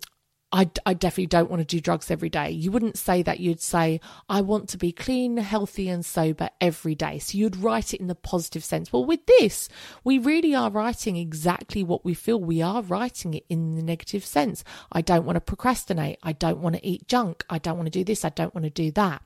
I, 0.55 0.71
I 0.87 0.95
definitely 0.95 1.27
don't 1.27 1.51
want 1.51 1.63
to 1.63 1.67
do 1.67 1.81
drugs 1.81 2.13
every 2.13 2.29
day. 2.29 2.51
You 2.51 2.71
wouldn't 2.71 2.97
say 2.97 3.25
that. 3.25 3.41
You'd 3.41 3.61
say, 3.61 4.01
I 4.29 4.41
want 4.41 4.69
to 4.69 4.79
be 4.79 4.93
clean, 4.93 5.37
healthy, 5.37 5.89
and 5.89 6.07
sober 6.07 6.49
every 6.61 6.95
day. 6.95 7.19
So 7.19 7.37
you'd 7.37 7.57
write 7.57 7.93
it 7.93 8.01
in 8.01 8.07
the 8.07 8.15
positive 8.15 8.63
sense. 8.63 8.93
Well, 8.93 9.05
with 9.05 9.27
this, 9.27 9.69
we 10.05 10.17
really 10.17 10.55
are 10.55 10.71
writing 10.71 11.17
exactly 11.17 11.83
what 11.83 12.05
we 12.05 12.15
feel. 12.15 12.39
We 12.39 12.63
are 12.63 12.83
writing 12.83 13.35
it 13.35 13.45
in 13.49 13.75
the 13.75 13.83
negative 13.83 14.25
sense. 14.25 14.63
I 14.93 15.01
don't 15.01 15.25
want 15.25 15.35
to 15.35 15.41
procrastinate. 15.41 16.21
I 16.23 16.31
don't 16.31 16.61
want 16.61 16.77
to 16.77 16.87
eat 16.87 17.09
junk. 17.09 17.45
I 17.51 17.59
don't 17.59 17.77
want 17.77 17.87
to 17.87 17.99
do 17.99 18.05
this. 18.05 18.25
I 18.25 18.29
don't 18.29 18.55
want 18.55 18.65
to 18.65 18.71
do 18.71 18.93
that. 18.93 19.23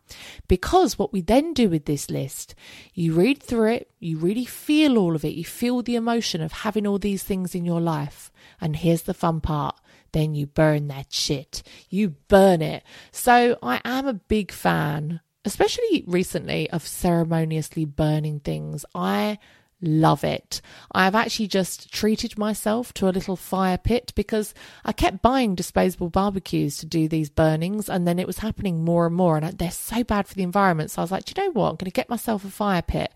Because 0.48 0.98
what 0.98 1.12
we 1.12 1.20
then 1.20 1.52
do 1.52 1.68
with 1.68 1.84
this 1.84 2.08
list, 2.08 2.54
you 2.94 3.12
read 3.12 3.42
through 3.42 3.72
it, 3.72 3.90
you 4.00 4.16
really 4.16 4.46
feel 4.46 4.96
all 4.96 5.14
of 5.14 5.26
it. 5.26 5.34
You 5.34 5.44
feel 5.44 5.82
the 5.82 5.96
emotion 5.96 6.40
of 6.40 6.52
having 6.52 6.86
all 6.86 6.98
these 6.98 7.22
things 7.22 7.54
in 7.54 7.66
your 7.66 7.82
life. 7.82 8.32
And 8.62 8.76
here's 8.76 9.02
the 9.02 9.12
fun 9.12 9.42
part 9.42 9.78
then 10.12 10.34
you 10.34 10.46
burn 10.46 10.88
that 10.88 11.12
shit. 11.12 11.62
You 11.88 12.10
burn 12.28 12.62
it. 12.62 12.82
So 13.12 13.58
I 13.62 13.80
am 13.84 14.06
a 14.06 14.14
big 14.14 14.52
fan, 14.52 15.20
especially 15.44 16.04
recently, 16.06 16.70
of 16.70 16.86
ceremoniously 16.86 17.84
burning 17.84 18.40
things. 18.40 18.84
I 18.94 19.38
Love 19.80 20.24
it. 20.24 20.60
I've 20.90 21.14
actually 21.14 21.46
just 21.46 21.92
treated 21.92 22.36
myself 22.36 22.92
to 22.94 23.08
a 23.08 23.14
little 23.14 23.36
fire 23.36 23.78
pit 23.78 24.12
because 24.16 24.52
I 24.84 24.90
kept 24.90 25.22
buying 25.22 25.54
disposable 25.54 26.10
barbecues 26.10 26.78
to 26.78 26.86
do 26.86 27.06
these 27.06 27.30
burnings 27.30 27.88
and 27.88 28.06
then 28.06 28.18
it 28.18 28.26
was 28.26 28.38
happening 28.38 28.84
more 28.84 29.06
and 29.06 29.14
more 29.14 29.36
and 29.36 29.56
they're 29.56 29.70
so 29.70 30.02
bad 30.02 30.26
for 30.26 30.34
the 30.34 30.42
environment. 30.42 30.90
So 30.90 31.00
I 31.00 31.04
was 31.04 31.12
like, 31.12 31.30
you 31.30 31.40
know 31.40 31.52
what? 31.52 31.70
I'm 31.70 31.76
going 31.76 31.84
to 31.84 31.92
get 31.92 32.10
myself 32.10 32.44
a 32.44 32.50
fire 32.50 32.82
pit. 32.82 33.14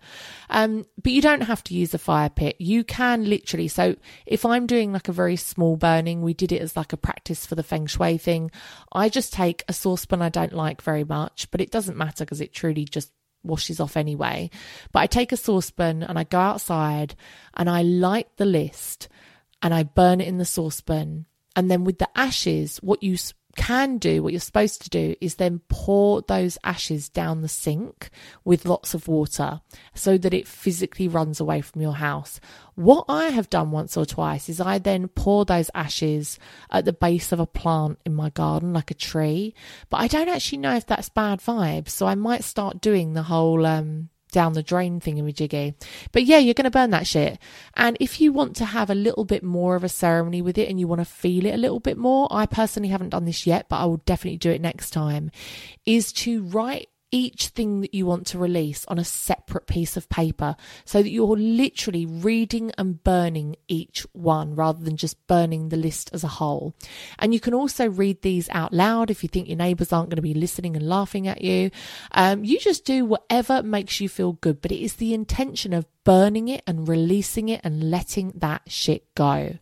Um, 0.49 0.85
but 1.01 1.11
you 1.11 1.21
don't 1.21 1.41
have 1.41 1.65
to 1.65 1.73
use 1.73 1.93
a 1.93 1.97
fire 1.97 2.29
pit. 2.29 2.55
You 2.59 2.85
can 2.85 3.29
literally. 3.29 3.67
So 3.67 3.97
if 4.25 4.45
I'm 4.45 4.65
doing 4.65 4.93
like 4.93 5.09
a 5.09 5.13
very 5.13 5.35
small 5.35 5.75
burning, 5.75 6.21
we 6.21 6.33
did 6.33 6.53
it 6.53 6.61
as 6.61 6.77
like 6.77 6.93
a 6.93 6.97
practice 6.97 7.45
for 7.45 7.55
the 7.55 7.63
feng 7.63 7.87
shui 7.87 8.17
thing. 8.17 8.51
I 8.93 9.09
just 9.09 9.33
take 9.33 9.65
a 9.67 9.73
saucepan 9.73 10.21
I 10.21 10.29
don't 10.29 10.53
like 10.53 10.81
very 10.81 11.03
much, 11.03 11.51
but 11.51 11.59
it 11.59 11.71
doesn't 11.71 11.97
matter 11.97 12.23
because 12.23 12.39
it 12.39 12.53
truly 12.53 12.85
just 12.85 13.11
washes 13.43 13.79
off 13.79 13.97
anyway. 13.97 14.49
But 14.91 14.99
I 14.99 15.07
take 15.07 15.31
a 15.31 15.37
saucepan 15.37 16.03
and 16.03 16.17
I 16.17 16.23
go 16.23 16.39
outside 16.39 17.15
and 17.55 17.69
I 17.69 17.81
light 17.81 18.27
the 18.37 18.45
list 18.45 19.07
and 19.61 19.73
I 19.73 19.83
burn 19.83 20.21
it 20.21 20.27
in 20.27 20.37
the 20.37 20.45
saucepan. 20.45 21.25
And 21.55 21.69
then 21.69 21.83
with 21.83 21.99
the 21.99 22.09
ashes, 22.15 22.77
what 22.77 23.03
you 23.03 23.17
can 23.55 23.97
do, 23.97 24.23
what 24.23 24.33
you're 24.33 24.39
supposed 24.39 24.81
to 24.81 24.89
do, 24.89 25.15
is 25.21 25.35
then 25.35 25.61
pour 25.69 26.21
those 26.21 26.57
ashes 26.63 27.09
down 27.09 27.41
the 27.41 27.47
sink 27.47 28.09
with 28.43 28.65
lots 28.65 28.93
of 28.93 29.07
water 29.07 29.61
so 29.93 30.17
that 30.17 30.33
it 30.33 30.47
physically 30.47 31.07
runs 31.07 31.39
away 31.39 31.61
from 31.61 31.81
your 31.81 31.95
house. 31.95 32.39
What 32.75 33.05
I 33.07 33.25
have 33.29 33.49
done 33.49 33.71
once 33.71 33.95
or 33.95 34.05
twice 34.05 34.49
is 34.49 34.59
I 34.59 34.79
then 34.79 35.07
pour 35.07 35.45
those 35.45 35.69
ashes 35.75 36.39
at 36.71 36.85
the 36.85 36.93
base 36.93 37.31
of 37.31 37.39
a 37.39 37.45
plant 37.45 37.99
in 38.05 38.15
my 38.15 38.29
garden, 38.29 38.73
like 38.73 38.91
a 38.91 38.95
tree, 38.95 39.53
but 39.89 39.97
I 39.97 40.07
don't 40.07 40.29
actually 40.29 40.57
know 40.57 40.75
if 40.75 40.85
that's 40.85 41.09
bad 41.09 41.39
vibes. 41.39 41.89
So 41.89 42.07
I 42.07 42.15
might 42.15 42.43
start 42.43 42.81
doing 42.81 43.13
the 43.13 43.23
whole, 43.23 43.65
um, 43.65 44.09
down 44.33 44.53
the 44.53 44.61
drain 44.61 44.99
thingamajiggy. 44.99 45.75
But 46.11 46.25
yeah, 46.25 46.39
you're 46.39 46.53
going 46.53 46.65
to 46.65 46.71
burn 46.71 46.89
that 46.89 47.07
shit. 47.07 47.39
And 47.75 47.95
if 48.01 48.19
you 48.19 48.33
want 48.33 48.57
to 48.57 48.65
have 48.65 48.89
a 48.89 48.95
little 48.95 49.23
bit 49.23 49.43
more 49.43 49.77
of 49.77 49.85
a 49.85 49.89
ceremony 49.89 50.41
with 50.41 50.57
it 50.57 50.67
and 50.69 50.77
you 50.79 50.87
want 50.87 50.99
to 50.99 51.05
feel 51.05 51.45
it 51.45 51.53
a 51.53 51.57
little 51.57 51.79
bit 51.79 51.97
more, 51.97 52.27
I 52.29 52.45
personally 52.45 52.89
haven't 52.89 53.09
done 53.09 53.23
this 53.23 53.47
yet, 53.47 53.69
but 53.69 53.77
I 53.77 53.85
will 53.85 53.97
definitely 53.97 54.37
do 54.37 54.51
it 54.51 54.59
next 54.59 54.91
time, 54.91 55.31
is 55.85 56.11
to 56.13 56.43
write 56.43 56.89
each 57.13 57.49
thing 57.49 57.81
that 57.81 57.93
you 57.93 58.07
want 58.07 58.25
to 58.25 58.39
release 58.39 58.83
on 58.87 58.97
a 58.97 59.05
separate 59.05 59.67
piece 59.67 59.95
of 59.95 60.09
paper 60.09 60.55
so 60.83 61.01
that 61.01 61.11
you're 61.11 61.37
literally 61.37 62.07
reading 62.07 62.71
and 62.75 63.03
burning 63.03 63.55
each 63.67 64.01
one 64.13 64.55
rather 64.55 64.83
than 64.83 64.97
just 64.97 65.27
burning 65.27 65.69
the 65.69 65.77
list 65.77 66.09
as 66.11 66.23
a 66.23 66.27
whole. 66.27 66.75
And 67.19 67.31
you 67.31 67.39
can 67.39 67.53
also 67.53 67.87
read 67.87 68.23
these 68.23 68.49
out 68.49 68.73
loud 68.73 69.11
if 69.11 69.21
you 69.21 69.29
think 69.29 69.47
your 69.47 69.57
neighbours 69.57 69.93
aren't 69.93 70.09
going 70.09 70.15
to 70.15 70.23
be 70.23 70.33
listening 70.33 70.75
and 70.75 70.89
laughing 70.89 71.27
at 71.27 71.41
you. 71.41 71.69
Um, 72.11 72.43
you 72.43 72.59
just 72.59 72.83
do 72.83 73.05
whatever 73.05 73.61
makes 73.61 74.01
you 74.01 74.09
feel 74.09 74.33
good, 74.33 74.59
but 74.59 74.71
it 74.71 74.83
is 74.83 74.95
the 74.95 75.13
intention 75.13 75.71
of 75.71 75.85
burning 76.03 76.47
it 76.47 76.63
and 76.65 76.87
releasing 76.87 77.47
it 77.47 77.61
and 77.63 77.91
letting 77.91 78.33
that 78.37 78.63
shit 78.67 79.13
go. 79.13 79.59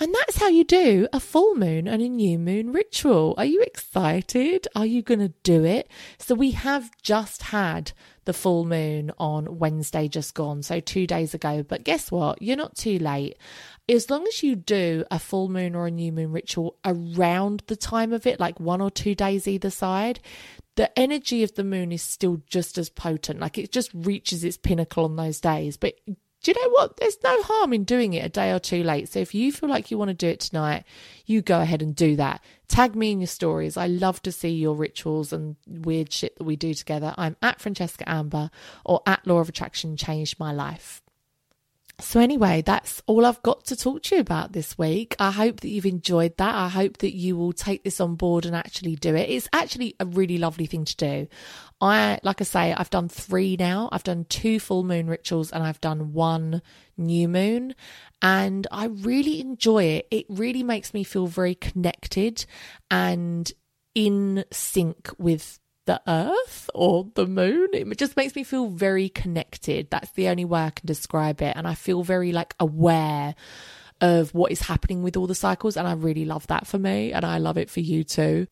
And 0.00 0.14
that's 0.14 0.38
how 0.38 0.48
you 0.48 0.64
do 0.64 1.06
a 1.12 1.20
full 1.20 1.54
moon 1.56 1.86
and 1.86 2.00
a 2.00 2.08
new 2.08 2.38
moon 2.38 2.72
ritual. 2.72 3.34
Are 3.36 3.44
you 3.44 3.60
excited? 3.60 4.66
Are 4.74 4.86
you 4.86 5.02
going 5.02 5.20
to 5.20 5.34
do 5.42 5.62
it? 5.62 5.90
So, 6.16 6.34
we 6.34 6.52
have 6.52 6.90
just 7.02 7.42
had 7.42 7.92
the 8.24 8.32
full 8.32 8.64
moon 8.64 9.12
on 9.18 9.58
Wednesday, 9.58 10.08
just 10.08 10.32
gone, 10.32 10.62
so 10.62 10.80
two 10.80 11.06
days 11.06 11.34
ago. 11.34 11.62
But 11.62 11.84
guess 11.84 12.10
what? 12.10 12.40
You're 12.40 12.56
not 12.56 12.76
too 12.76 12.98
late. 12.98 13.36
As 13.90 14.08
long 14.08 14.26
as 14.26 14.42
you 14.42 14.56
do 14.56 15.04
a 15.10 15.18
full 15.18 15.50
moon 15.50 15.74
or 15.74 15.86
a 15.86 15.90
new 15.90 16.12
moon 16.12 16.32
ritual 16.32 16.76
around 16.82 17.62
the 17.66 17.76
time 17.76 18.14
of 18.14 18.26
it, 18.26 18.40
like 18.40 18.58
one 18.58 18.80
or 18.80 18.90
two 18.90 19.14
days 19.14 19.46
either 19.46 19.68
side, 19.68 20.20
the 20.76 20.98
energy 20.98 21.42
of 21.42 21.56
the 21.56 21.64
moon 21.64 21.92
is 21.92 22.00
still 22.00 22.40
just 22.46 22.78
as 22.78 22.88
potent. 22.88 23.38
Like 23.38 23.58
it 23.58 23.70
just 23.70 23.90
reaches 23.92 24.44
its 24.44 24.56
pinnacle 24.56 25.04
on 25.04 25.16
those 25.16 25.40
days. 25.40 25.76
But 25.76 25.96
do 26.42 26.52
you 26.52 26.62
know 26.62 26.70
what? 26.70 26.96
There's 26.96 27.18
no 27.22 27.42
harm 27.42 27.72
in 27.72 27.84
doing 27.84 28.14
it 28.14 28.24
a 28.24 28.28
day 28.28 28.50
or 28.52 28.58
two 28.58 28.82
late. 28.82 29.08
So 29.08 29.18
if 29.18 29.34
you 29.34 29.52
feel 29.52 29.68
like 29.68 29.90
you 29.90 29.98
want 29.98 30.08
to 30.08 30.14
do 30.14 30.28
it 30.28 30.40
tonight, 30.40 30.84
you 31.26 31.42
go 31.42 31.60
ahead 31.60 31.82
and 31.82 31.94
do 31.94 32.16
that. 32.16 32.42
Tag 32.66 32.94
me 32.96 33.12
in 33.12 33.20
your 33.20 33.26
stories. 33.26 33.76
I 33.76 33.86
love 33.88 34.22
to 34.22 34.32
see 34.32 34.48
your 34.50 34.74
rituals 34.74 35.32
and 35.32 35.56
weird 35.66 36.12
shit 36.12 36.36
that 36.38 36.44
we 36.44 36.56
do 36.56 36.72
together. 36.72 37.14
I'm 37.18 37.36
at 37.42 37.60
Francesca 37.60 38.08
Amber 38.08 38.50
or 38.84 39.02
at 39.06 39.26
Law 39.26 39.38
of 39.38 39.48
Attraction 39.50 39.96
Changed 39.96 40.40
My 40.40 40.52
Life. 40.52 41.02
So, 42.00 42.18
anyway, 42.18 42.62
that's 42.62 43.02
all 43.06 43.26
I've 43.26 43.42
got 43.42 43.66
to 43.66 43.76
talk 43.76 44.02
to 44.04 44.14
you 44.14 44.20
about 44.22 44.52
this 44.52 44.78
week. 44.78 45.14
I 45.18 45.30
hope 45.30 45.60
that 45.60 45.68
you've 45.68 45.84
enjoyed 45.84 46.36
that. 46.38 46.54
I 46.54 46.68
hope 46.68 46.98
that 46.98 47.14
you 47.14 47.36
will 47.36 47.52
take 47.52 47.84
this 47.84 48.00
on 48.00 48.14
board 48.14 48.46
and 48.46 48.56
actually 48.56 48.96
do 48.96 49.14
it. 49.14 49.28
It's 49.28 49.48
actually 49.52 49.96
a 50.00 50.06
really 50.06 50.38
lovely 50.38 50.66
thing 50.66 50.86
to 50.86 50.96
do. 50.96 51.28
I, 51.80 52.20
like 52.22 52.40
I 52.40 52.44
say, 52.44 52.74
I've 52.74 52.90
done 52.90 53.08
three 53.08 53.56
now. 53.56 53.88
I've 53.90 54.04
done 54.04 54.26
two 54.28 54.60
full 54.60 54.84
moon 54.84 55.06
rituals 55.06 55.50
and 55.50 55.62
I've 55.62 55.80
done 55.80 56.12
one 56.12 56.60
new 56.98 57.26
moon. 57.28 57.74
And 58.20 58.66
I 58.70 58.86
really 58.86 59.40
enjoy 59.40 59.84
it. 59.84 60.08
It 60.10 60.26
really 60.28 60.62
makes 60.62 60.92
me 60.92 61.04
feel 61.04 61.26
very 61.26 61.54
connected 61.54 62.44
and 62.90 63.50
in 63.94 64.44
sync 64.52 65.10
with 65.18 65.58
the 65.86 66.02
earth 66.06 66.68
or 66.74 67.08
the 67.14 67.26
moon. 67.26 67.68
It 67.72 67.98
just 67.98 68.16
makes 68.16 68.36
me 68.36 68.44
feel 68.44 68.68
very 68.68 69.08
connected. 69.08 69.88
That's 69.90 70.12
the 70.12 70.28
only 70.28 70.44
way 70.44 70.60
I 70.64 70.70
can 70.70 70.86
describe 70.86 71.40
it. 71.40 71.56
And 71.56 71.66
I 71.66 71.74
feel 71.74 72.02
very 72.02 72.32
like 72.32 72.54
aware 72.60 73.34
of 74.02 74.34
what 74.34 74.52
is 74.52 74.62
happening 74.62 75.02
with 75.02 75.16
all 75.16 75.26
the 75.26 75.34
cycles. 75.34 75.78
And 75.78 75.88
I 75.88 75.92
really 75.92 76.26
love 76.26 76.46
that 76.48 76.66
for 76.66 76.78
me. 76.78 77.12
And 77.12 77.24
I 77.24 77.38
love 77.38 77.56
it 77.56 77.70
for 77.70 77.80
you 77.80 78.04
too. 78.04 78.46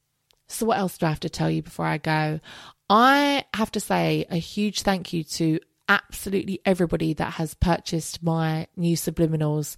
So, 0.48 0.64
what 0.66 0.78
else 0.78 0.96
do 0.96 1.04
I 1.06 1.10
have 1.10 1.20
to 1.20 1.28
tell 1.28 1.50
you 1.50 1.62
before 1.62 1.84
I 1.84 1.98
go? 1.98 2.40
I 2.90 3.44
have 3.54 3.70
to 3.72 3.80
say 3.80 4.26
a 4.30 4.36
huge 4.36 4.82
thank 4.82 5.12
you 5.12 5.24
to 5.24 5.60
absolutely 5.88 6.60
everybody 6.64 7.14
that 7.14 7.34
has 7.34 7.54
purchased 7.54 8.22
my 8.22 8.66
new 8.76 8.96
subliminals. 8.96 9.76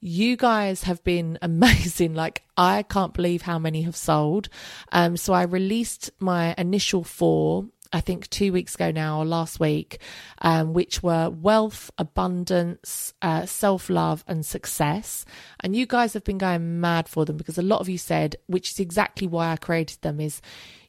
You 0.00 0.36
guys 0.36 0.82
have 0.84 1.02
been 1.04 1.38
amazing. 1.42 2.14
Like, 2.14 2.42
I 2.56 2.82
can't 2.82 3.14
believe 3.14 3.42
how 3.42 3.58
many 3.58 3.82
have 3.82 3.96
sold. 3.96 4.48
Um, 4.90 5.16
so 5.16 5.32
I 5.32 5.42
released 5.42 6.10
my 6.18 6.54
initial 6.58 7.04
four 7.04 7.66
I 7.92 8.00
think 8.00 8.28
two 8.30 8.52
weeks 8.52 8.74
ago 8.74 8.90
now 8.90 9.18
or 9.18 9.26
last 9.26 9.60
week, 9.60 10.00
um, 10.40 10.72
which 10.72 11.02
were 11.02 11.28
wealth, 11.28 11.90
abundance, 11.98 13.12
uh, 13.20 13.44
self 13.44 13.90
love, 13.90 14.24
and 14.26 14.46
success. 14.46 15.26
And 15.60 15.76
you 15.76 15.86
guys 15.86 16.14
have 16.14 16.24
been 16.24 16.38
going 16.38 16.80
mad 16.80 17.06
for 17.06 17.26
them 17.26 17.36
because 17.36 17.58
a 17.58 17.62
lot 17.62 17.80
of 17.80 17.90
you 17.90 17.98
said, 17.98 18.36
which 18.46 18.70
is 18.70 18.80
exactly 18.80 19.26
why 19.26 19.52
I 19.52 19.56
created 19.56 20.00
them, 20.00 20.20
is 20.20 20.40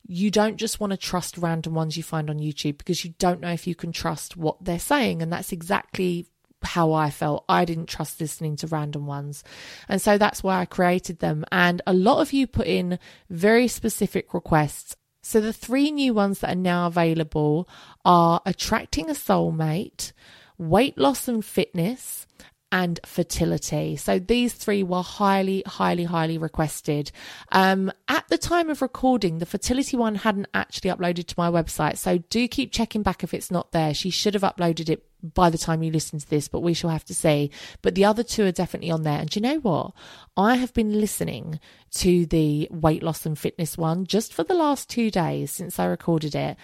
you 0.06 0.32
don't 0.32 0.58
just 0.58 0.80
want 0.80 0.92
to 0.92 0.98
trust 0.98 1.38
random 1.38 1.74
ones 1.74 1.96
you 1.96 2.04
find 2.04 2.30
on 2.30 2.40
YouTube 2.40 2.78
because 2.78 3.06
you 3.06 3.14
don't 3.20 3.40
know 3.40 3.52
if 3.52 3.68
you 3.68 3.76
can 3.76 3.92
trust 3.92 4.36
what 4.36 4.64
they're 4.64 4.80
saying. 4.80 5.22
And 5.22 5.32
that's 5.32 5.52
exactly 5.52 6.28
how 6.62 6.94
I 6.94 7.10
felt. 7.10 7.46
I 7.48 7.66
didn't 7.66 7.88
trust 7.88 8.20
listening 8.20 8.56
to 8.58 8.68
random 8.68 9.06
ones. 9.06 9.44
And 9.88 10.02
so 10.02 10.18
that's 10.18 10.44
why 10.44 10.60
I 10.60 10.66
created 10.66 11.20
them. 11.20 11.46
And 11.52 11.82
a 11.88 11.94
lot 11.94 12.20
of 12.20 12.34
you 12.34 12.48
put 12.48 12.68
in 12.68 13.00
very 13.30 13.68
specific 13.68 14.34
requests. 14.34 14.96
So 15.22 15.40
the 15.40 15.54
three 15.54 15.90
new 15.90 16.14
ones 16.14 16.40
that 16.40 16.52
are 16.52 16.56
now 16.56 16.88
available 16.88 17.70
are 18.04 18.42
attracting 18.46 19.10
a 19.10 19.14
soulmate, 19.14 20.12
weight 20.58 20.98
loss 20.98 21.30
and 21.30 21.44
fitness, 21.46 22.28
and 22.74 23.00
fertility. 23.06 23.96
So 23.96 24.18
these 24.18 24.52
three 24.52 24.82
were 24.82 25.04
highly, 25.04 25.62
highly, 25.68 26.06
highly 26.06 26.40
requested. 26.40 27.12
Um, 27.52 27.92
at 28.08 28.28
the 28.30 28.38
time 28.38 28.72
of 28.72 28.82
recording, 28.82 29.38
the 29.38 29.46
fertility 29.46 29.96
one 29.96 30.16
hadn't 30.16 30.48
actually 30.56 30.90
uploaded 30.90 31.28
to 31.28 31.36
my 31.38 31.52
website. 31.52 32.00
So 32.00 32.18
do 32.18 32.48
keep 32.48 32.72
checking 32.72 33.04
back 33.04 33.24
if 33.24 33.32
it's 33.32 33.52
not 33.52 33.74
there. 33.74 33.94
She 33.94 34.10
should 34.10 34.34
have 34.34 34.42
uploaded 34.42 34.90
it 34.90 35.06
by 35.36 35.52
the 35.52 35.58
time 35.60 35.84
you 35.84 35.92
listen 35.92 36.18
to 36.18 36.28
this, 36.28 36.48
but 36.48 36.62
we 36.62 36.74
shall 36.74 36.90
have 36.90 37.06
to 37.06 37.14
see. 37.14 37.52
But 37.84 37.94
the 37.94 38.06
other 38.06 38.24
two 38.24 38.46
are 38.46 38.52
definitely 38.52 38.90
on 38.90 39.04
there. 39.04 39.20
And 39.20 39.34
you 39.36 39.42
know 39.44 39.60
what? 39.60 39.92
I 40.36 40.56
have 40.56 40.74
been 40.74 41.00
listening 41.00 41.60
to 41.92 42.26
the 42.26 42.68
weight 42.72 43.04
loss 43.04 43.24
and 43.28 43.38
fitness 43.38 43.78
one 43.78 44.08
just 44.08 44.34
for 44.34 44.44
the 44.44 44.56
last 44.56 44.90
two 44.90 45.12
days 45.12 45.52
since 45.52 45.78
I 45.78 45.86
recorded 45.86 46.34
it. 46.34 46.58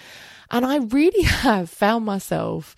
And 0.50 0.66
I 0.66 0.78
really 0.78 1.22
have 1.26 1.70
found 1.70 2.04
myself 2.04 2.76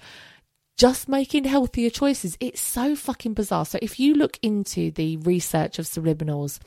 just 0.82 1.08
making 1.08 1.44
healthier 1.44 1.92
choices. 1.92 2.36
It's 2.40 2.60
so 2.60 2.96
fucking 2.96 3.36
bizarre. 3.36 3.66
So 3.68 3.78
if 3.84 4.00
you 4.00 4.16
look 4.16 4.40
into 4.42 4.90
the 4.90 5.18
research 5.18 5.78
of 5.78 5.86
subliminals, 5.86 6.58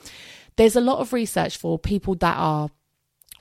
there's 0.55 0.77
a 0.77 0.81
lot 0.81 1.01
of 1.01 1.13
research 1.13 1.57
for 1.57 1.81
people 1.81 2.15
that 2.17 2.37
are 2.37 2.71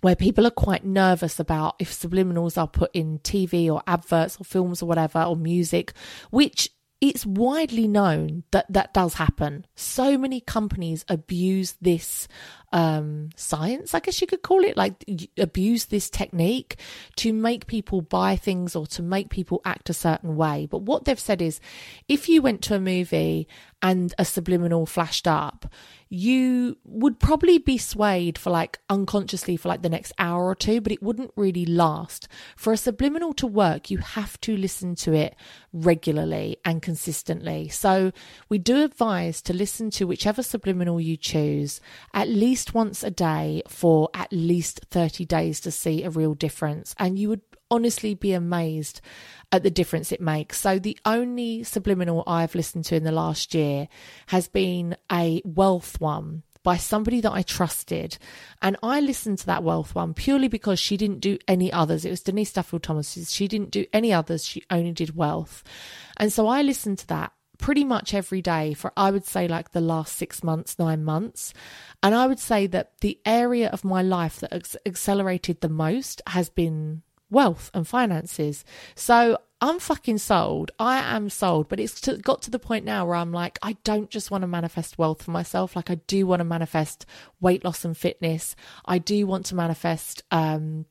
where 0.02 0.16
people 0.16 0.48
are 0.48 0.52
quite 0.66 0.84
nervous 0.84 1.40
about 1.40 1.76
if 1.78 1.92
subliminals 1.92 2.58
are 2.60 2.68
put 2.68 2.90
in 2.96 3.20
TV 3.20 3.72
or 3.72 3.84
adverts 3.86 4.42
or 4.42 4.46
films 4.46 4.82
or 4.82 4.88
whatever 4.88 5.22
or 5.22 5.36
music, 5.36 5.94
which 6.32 6.72
it's 7.04 7.26
widely 7.26 7.86
known 7.86 8.44
that 8.52 8.66
that 8.72 8.94
does 8.94 9.16
happen. 9.16 9.66
So 9.76 10.18
many 10.18 10.40
companies 10.40 11.04
abuse 11.10 11.74
this 11.82 12.30
um, 12.72 13.28
science, 13.36 13.94
I 13.94 14.00
guess 14.00 14.22
you 14.22 14.26
could 14.26 14.42
call 14.42 14.64
it, 14.64 14.78
like 14.78 15.04
abuse 15.38 15.86
this 15.86 16.10
technique 16.10 16.78
to 17.18 17.34
make 17.34 17.68
people 17.68 18.02
buy 18.02 18.38
things 18.38 18.74
or 18.74 18.88
to 18.88 19.04
make 19.04 19.30
people 19.30 19.62
act 19.66 19.90
a 19.90 19.94
certain 19.94 20.38
way. 20.38 20.66
But 20.72 20.84
what 20.84 21.04
they've 21.04 21.20
said 21.20 21.42
is 21.42 21.60
if 22.08 22.30
you 22.30 22.42
went 22.42 22.62
to 22.64 22.76
a 22.76 22.80
movie 22.80 23.50
and 23.82 24.14
a 24.18 24.24
subliminal 24.24 24.86
flashed 24.86 25.28
up, 25.28 25.66
you 26.14 26.78
would 26.86 27.20
probably 27.20 27.58
be 27.58 27.76
swayed 27.76 28.38
for 28.38 28.52
like 28.52 28.78
unconsciously 28.88 29.58
for 29.58 29.68
like 29.68 29.82
the 29.82 29.90
next 29.90 30.14
hour 30.20 30.46
or 30.46 30.54
two, 30.54 30.80
but 30.80 30.92
it 30.92 31.02
wouldn't 31.02 31.32
really 31.36 31.66
last. 31.66 32.28
For 32.56 32.72
a 32.72 32.78
subliminal 32.78 33.34
to 33.34 33.48
work, 33.48 33.90
you 33.90 33.98
have 33.98 34.40
to 34.42 34.56
listen 34.56 34.94
to 34.98 35.14
it 35.14 35.36
regularly 35.74 36.58
and 36.64 36.84
consistently. 36.84 37.68
So 37.70 38.12
we 38.48 38.60
do 38.60 38.84
advise 38.84 39.42
to 39.42 39.54
listen 39.54 39.90
to 39.92 40.06
whichever 40.06 40.44
subliminal 40.44 41.02
you 41.02 41.18
choose 41.18 41.82
at 42.14 42.30
least 42.30 42.76
once 42.76 43.02
a 43.02 43.10
day 43.10 43.64
for 43.68 44.10
at 44.14 44.32
least 44.32 44.82
30 44.92 45.26
days 45.26 45.60
to 45.62 45.72
see 45.72 46.04
a 46.04 46.12
real 46.12 46.36
difference. 46.36 46.94
And 47.00 47.18
you 47.18 47.30
would 47.30 47.42
honestly 47.72 48.14
be 48.14 48.34
amazed 48.34 49.02
at 49.54 49.64
the 49.64 49.72
difference 49.72 50.12
it 50.12 50.20
makes. 50.20 50.60
So, 50.60 50.80
the 50.80 50.98
only 51.06 51.64
subliminal 51.64 52.24
I've 52.28 52.56
listened 52.56 52.86
to 52.86 52.96
in 52.96 53.04
the 53.04 53.12
last 53.12 53.54
year 53.54 53.88
has 54.28 54.50
been 54.50 54.98
a 55.12 55.42
wealth 55.46 56.02
one 56.02 56.44
by 56.64 56.78
somebody 56.78 57.22
that 57.22 57.32
I 57.32 57.44
trusted. 57.44 58.18
And 58.62 58.78
I 58.82 59.00
listened 59.00 59.38
to 59.40 59.46
that 59.48 59.64
wealth 59.64 59.94
one 59.94 60.14
purely 60.14 60.48
because 60.48 60.80
she 60.80 60.98
didn't 60.98 61.20
do 61.20 61.38
any 61.48 61.72
others. 61.72 62.04
It 62.04 62.10
was 62.10 62.22
Denise 62.22 62.54
Duffield 62.54 62.84
Thomas. 62.84 63.30
She 63.30 63.48
didn't 63.48 63.72
do 63.72 63.86
any 63.94 64.12
others. 64.12 64.46
She 64.46 64.64
only 64.72 64.92
did 64.92 65.16
wealth. 65.16 65.64
And 66.18 66.34
so 66.34 66.48
I 66.48 66.62
listened 66.62 67.00
to 67.00 67.08
that 67.08 67.34
pretty 67.60 67.84
much 67.84 68.14
every 68.14 68.42
day 68.42 68.74
for 68.74 68.92
I 68.98 69.12
would 69.12 69.26
say 69.26 69.48
like 69.48 69.72
the 69.72 69.82
last 69.82 70.18
six 70.18 70.44
months, 70.44 70.80
nine 70.80 71.04
months. 71.04 71.54
And 72.02 72.16
I 72.16 72.28
would 72.28 72.40
say 72.40 72.66
that 72.68 72.98
the 73.02 73.20
area 73.26 73.70
of 73.70 73.84
my 73.84 74.02
life 74.02 74.40
that 74.40 74.76
accelerated 74.86 75.62
the 75.62 75.70
most 75.70 76.22
has 76.28 76.50
been 76.50 77.04
wealth 77.30 77.72
and 77.74 77.88
finances. 77.88 78.64
So 78.96 79.38
I'm 79.64 79.80
fucking 79.80 80.18
sold. 80.18 80.72
I 80.78 80.98
am 81.16 81.30
sold. 81.30 81.70
But 81.70 81.80
it's 81.80 82.02
to, 82.02 82.18
got 82.18 82.42
to 82.42 82.52
the 82.52 82.60
point 82.60 82.84
now 82.84 83.06
where 83.06 83.16
I'm 83.16 83.32
like, 83.32 83.58
I 83.62 83.78
don't 83.86 84.10
just 84.10 84.30
want 84.30 84.42
to 84.42 84.48
manifest 84.48 84.98
wealth 84.98 85.24
for 85.24 85.32
myself. 85.32 85.74
Like, 85.74 85.90
I 85.90 85.96
do 85.96 86.28
want 86.28 86.42
to 86.42 86.44
manifest 86.44 87.06
weight 87.40 87.64
loss 87.64 87.86
and 87.86 87.96
fitness. 87.96 88.58
I 88.84 88.98
do 88.98 89.26
want 89.26 89.46
to 89.48 89.56
manifest 89.56 90.22
um, 90.32 90.86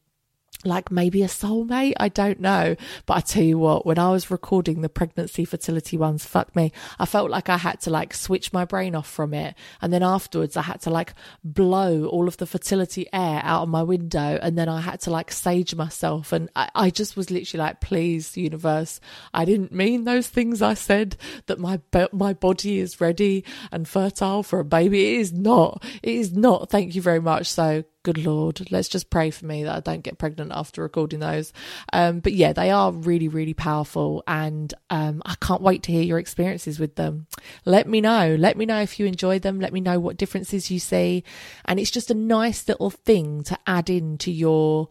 like 0.65 0.91
maybe 0.91 1.23
a 1.23 1.27
soulmate. 1.27 1.95
I 1.99 2.09
don't 2.09 2.41
know. 2.41 2.77
But 3.07 3.17
I 3.17 3.21
tell 3.21 3.43
you 3.43 3.59
what, 3.59 3.85
when 3.85 3.99
I 3.99 4.11
was 4.11 4.31
recording 4.31 4.81
the 4.81 4.89
pregnancy 4.89 5.45
fertility 5.45 5.97
ones, 5.97 6.25
fuck 6.25 6.55
me, 6.55 6.73
I 6.99 7.07
felt 7.07 7.31
like 7.31 7.49
I 7.49 7.57
had 7.57 7.81
to 7.83 7.91
like 7.91 8.15
switch 8.15 8.53
my 8.53 8.65
brain 8.65 8.95
off 8.95 9.09
from 9.09 9.35
it. 9.35 9.55
And 9.81 9.93
then 9.93 10.03
afterwards, 10.03 10.57
I 10.57 10.63
had 10.63 10.81
to 10.83 10.91
like 10.91 11.15
blow 11.43 12.07
all 12.07 12.29
of 12.29 12.37
the 12.37 12.47
fertility 12.47 13.07
air 13.13 13.41
out 13.45 13.63
of 13.63 13.69
my 13.69 13.83
window. 13.83 14.39
And 14.41 14.57
then 14.57 14.69
I 14.69 14.81
had 14.81 15.01
to 15.03 15.11
like 15.11 15.33
sage 15.33 15.75
myself. 15.75 16.33
And 16.33 16.49
I, 16.55 16.71
I 16.75 16.91
just 16.91 17.17
was 17.17 17.31
literally 17.31 17.65
like, 17.65 17.81
please, 17.81 18.37
universe, 18.37 19.01
I 19.35 19.45
didn't 19.45 19.73
mean 19.73 20.05
those 20.05 20.29
things 20.29 20.63
I 20.63 20.75
said 20.75 21.17
that 21.47 21.59
my, 21.59 21.81
my 22.13 22.33
body 22.33 22.79
is 22.79 23.01
ready 23.01 23.45
and 23.71 23.89
fertile 23.89 24.43
for 24.43 24.61
a 24.61 24.65
baby. 24.65 25.15
It 25.15 25.21
is 25.21 25.33
not. 25.33 25.85
It 26.03 26.15
is 26.15 26.33
not. 26.33 26.71
Thank 26.71 26.95
you 26.95 27.03
very 27.03 27.21
much. 27.21 27.49
So 27.49 27.85
good 28.03 28.19
lord 28.19 28.71
let's 28.71 28.89
just 28.89 29.11
pray 29.11 29.31
for 29.31 29.47
me 29.47 29.65
that 29.65 29.77
i 29.77 29.81
don't 29.81 30.03
get 30.03 30.19
pregnant 30.19 30.51
after 30.55 30.83
recording 30.83 31.21
those. 31.21 31.53
Um, 31.93 32.21
but 32.21 32.33
yeah 32.33 32.53
they 32.53 32.71
are 32.71 32.93
really 32.93 33.29
really 33.29 33.55
powerful 33.55 34.23
and 34.27 34.73
um, 34.91 35.23
i 35.25 35.35
can't 35.41 35.63
wait 35.63 35.83
to 35.85 35.93
hear 35.93 36.03
your 36.03 36.19
experiences 36.19 36.79
with 36.79 36.97
them. 36.97 37.27
Let 37.65 37.89
me 37.89 38.01
know. 38.01 38.35
Let 38.39 38.57
me 38.57 38.67
know 38.67 38.81
if 38.81 38.99
you 38.99 39.07
enjoy 39.07 39.39
them. 39.39 39.61
Let 39.61 39.73
me 39.73 39.81
know 39.81 39.99
what 39.99 40.17
differences 40.17 40.71
you 40.71 40.79
see. 40.79 41.25
And 41.65 41.79
it's 41.79 41.91
just 41.91 42.11
a 42.11 42.15
nice 42.15 42.67
little 42.69 42.91
thing 42.91 43.43
to 43.45 43.59
add 43.67 43.91
into 43.91 44.31
your 44.31 44.89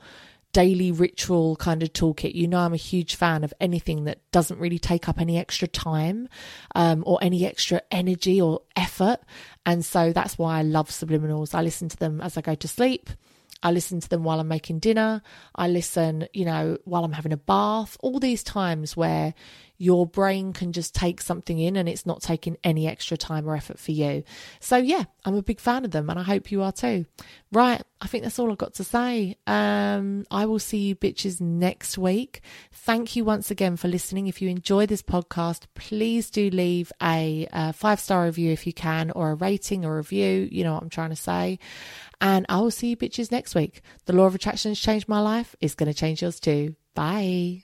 daily 0.54 0.92
ritual 0.92 1.56
kind 1.56 1.84
of 1.84 1.94
toolkit. 1.94 2.36
You 2.36 2.48
know, 2.48 2.60
I'm 2.60 2.74
a 2.74 2.78
huge 2.78 3.16
fan 3.16 3.44
of 3.44 3.54
anything 3.60 4.06
that 4.06 4.20
doesn't 4.32 4.60
really 4.60 4.80
take 4.80 5.08
up 5.08 5.20
any 5.20 5.38
extra 5.38 5.68
time 5.68 6.28
um, 6.76 7.04
or 7.06 7.20
any 7.22 7.46
extra 7.46 7.82
energy 7.92 8.42
or 8.42 8.62
effort. 8.76 9.20
And 9.66 9.86
so 9.86 10.12
that's 10.12 10.38
why 10.38 10.60
I 10.60 10.62
love 10.64 10.90
subliminals. 10.90 11.56
I 11.56 11.62
listen 11.62 11.90
to 11.90 11.98
them 11.98 12.22
as 12.22 12.38
I 12.38 12.42
go 12.42 12.56
to 12.56 12.68
sleep. 12.68 13.10
I 13.64 13.72
listen 13.72 14.00
to 14.00 14.10
them 14.10 14.24
while 14.24 14.40
I'm 14.40 14.48
making 14.48 14.80
dinner. 14.80 15.22
I 15.56 15.68
listen, 15.68 16.28
you 16.34 16.46
know, 16.46 16.78
while 16.86 17.04
I'm 17.04 17.12
having 17.12 17.34
a 17.34 17.38
bath. 17.38 17.96
All 18.02 18.20
these 18.20 18.44
times 18.44 18.98
where 18.98 19.34
your 19.82 20.06
brain 20.06 20.54
can 20.54 20.72
just 20.72 20.94
take 20.94 21.20
something 21.20 21.58
in 21.58 21.76
and 21.76 21.90
it's 21.90 22.06
not 22.06 22.22
taking 22.22 22.56
any 22.64 22.88
extra 22.88 23.18
time 23.18 23.50
or 23.50 23.56
effort 23.56 23.80
for 23.80 23.92
you. 23.92 24.24
So, 24.60 24.78
yeah, 24.78 25.06
I'm 25.26 25.34
a 25.34 25.42
big 25.42 25.60
fan 25.60 25.86
of 25.86 25.90
them 25.90 26.08
and 26.08 26.20
I 26.20 26.24
hope 26.24 26.52
you 26.52 26.62
are 26.62 26.72
too. 26.72 27.06
Right, 27.52 27.82
I 28.00 28.06
think 28.06 28.24
that's 28.24 28.38
all 28.38 28.52
I've 28.52 28.60
got 28.60 28.76
to 28.76 28.84
say. 28.84 29.38
Um, 29.48 30.26
I 30.30 30.46
will 30.46 30.60
see 30.60 30.78
you 30.78 30.96
bitches 30.96 31.42
next 31.42 31.98
week. 31.98 32.42
Thank 32.72 33.16
you 33.16 33.26
once 33.26 33.50
again 33.50 33.76
for 33.76 33.88
listening. 33.88 34.28
If 34.28 34.40
you 34.40 34.50
enjoy 34.50 34.86
this 34.86 35.02
podcast, 35.02 35.64
please 35.74 36.30
do 36.30 36.52
leave 36.52 36.92
a, 37.02 37.48
a 37.52 37.74
five 37.74 38.00
star 38.00 38.26
review 38.26 38.52
if 38.52 38.68
you 38.68 38.74
can, 38.74 39.10
or 39.10 39.32
a 39.32 39.36
rating 39.36 39.84
or 39.84 39.98
review. 39.98 40.48
You 40.52 40.64
know 40.64 40.76
what 40.76 40.84
I'm 40.84 40.90
trying 40.90 41.10
to 41.10 41.16
say. 41.16 41.58
And 42.22 42.46
I 42.50 42.60
will 42.60 42.70
see 42.70 42.90
you 42.90 42.98
bitches 42.98 43.32
next 43.32 43.56
week. 43.56 43.82
The 44.06 44.14
law 44.14 44.26
of 44.26 44.36
attraction 44.36 44.70
has 44.70 44.80
changed 44.80 45.10
my 45.10 45.22
life. 45.22 45.56
It's 45.60 45.74
going 45.74 45.92
to 45.92 45.98
change 45.98 46.22
yours 46.22 46.40
too. 46.40 46.76
Bye. 46.94 47.64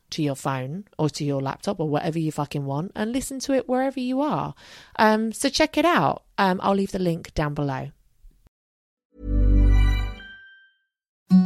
to 0.11 0.21
your 0.21 0.35
phone 0.35 0.85
or 0.97 1.09
to 1.09 1.23
your 1.23 1.41
laptop 1.41 1.79
or 1.79 1.89
whatever 1.89 2.19
you 2.19 2.31
fucking 2.31 2.65
want 2.65 2.91
and 2.95 3.11
listen 3.11 3.39
to 3.39 3.53
it 3.53 3.67
wherever 3.67 3.99
you 3.99 4.21
are. 4.21 4.53
Um, 4.97 5.31
so 5.31 5.49
check 5.49 5.77
it 5.77 5.85
out. 5.85 6.23
Um, 6.37 6.59
I'll 6.63 6.75
leave 6.75 6.91
the 6.91 6.99
link 6.99 7.33
down 7.33 7.53
below. 7.53 7.91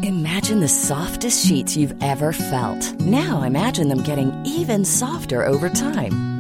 Imagine 0.01 0.62
the 0.62 0.67
softest 0.67 1.45
sheets 1.45 1.78
you've 1.78 1.95
ever 2.01 2.34
felt. 2.34 2.99
Now 3.01 3.43
imagine 3.43 3.88
them 3.88 4.01
getting 4.01 4.34
even 4.45 4.84
softer 4.84 5.45
over 5.45 5.69
time. 5.69 6.35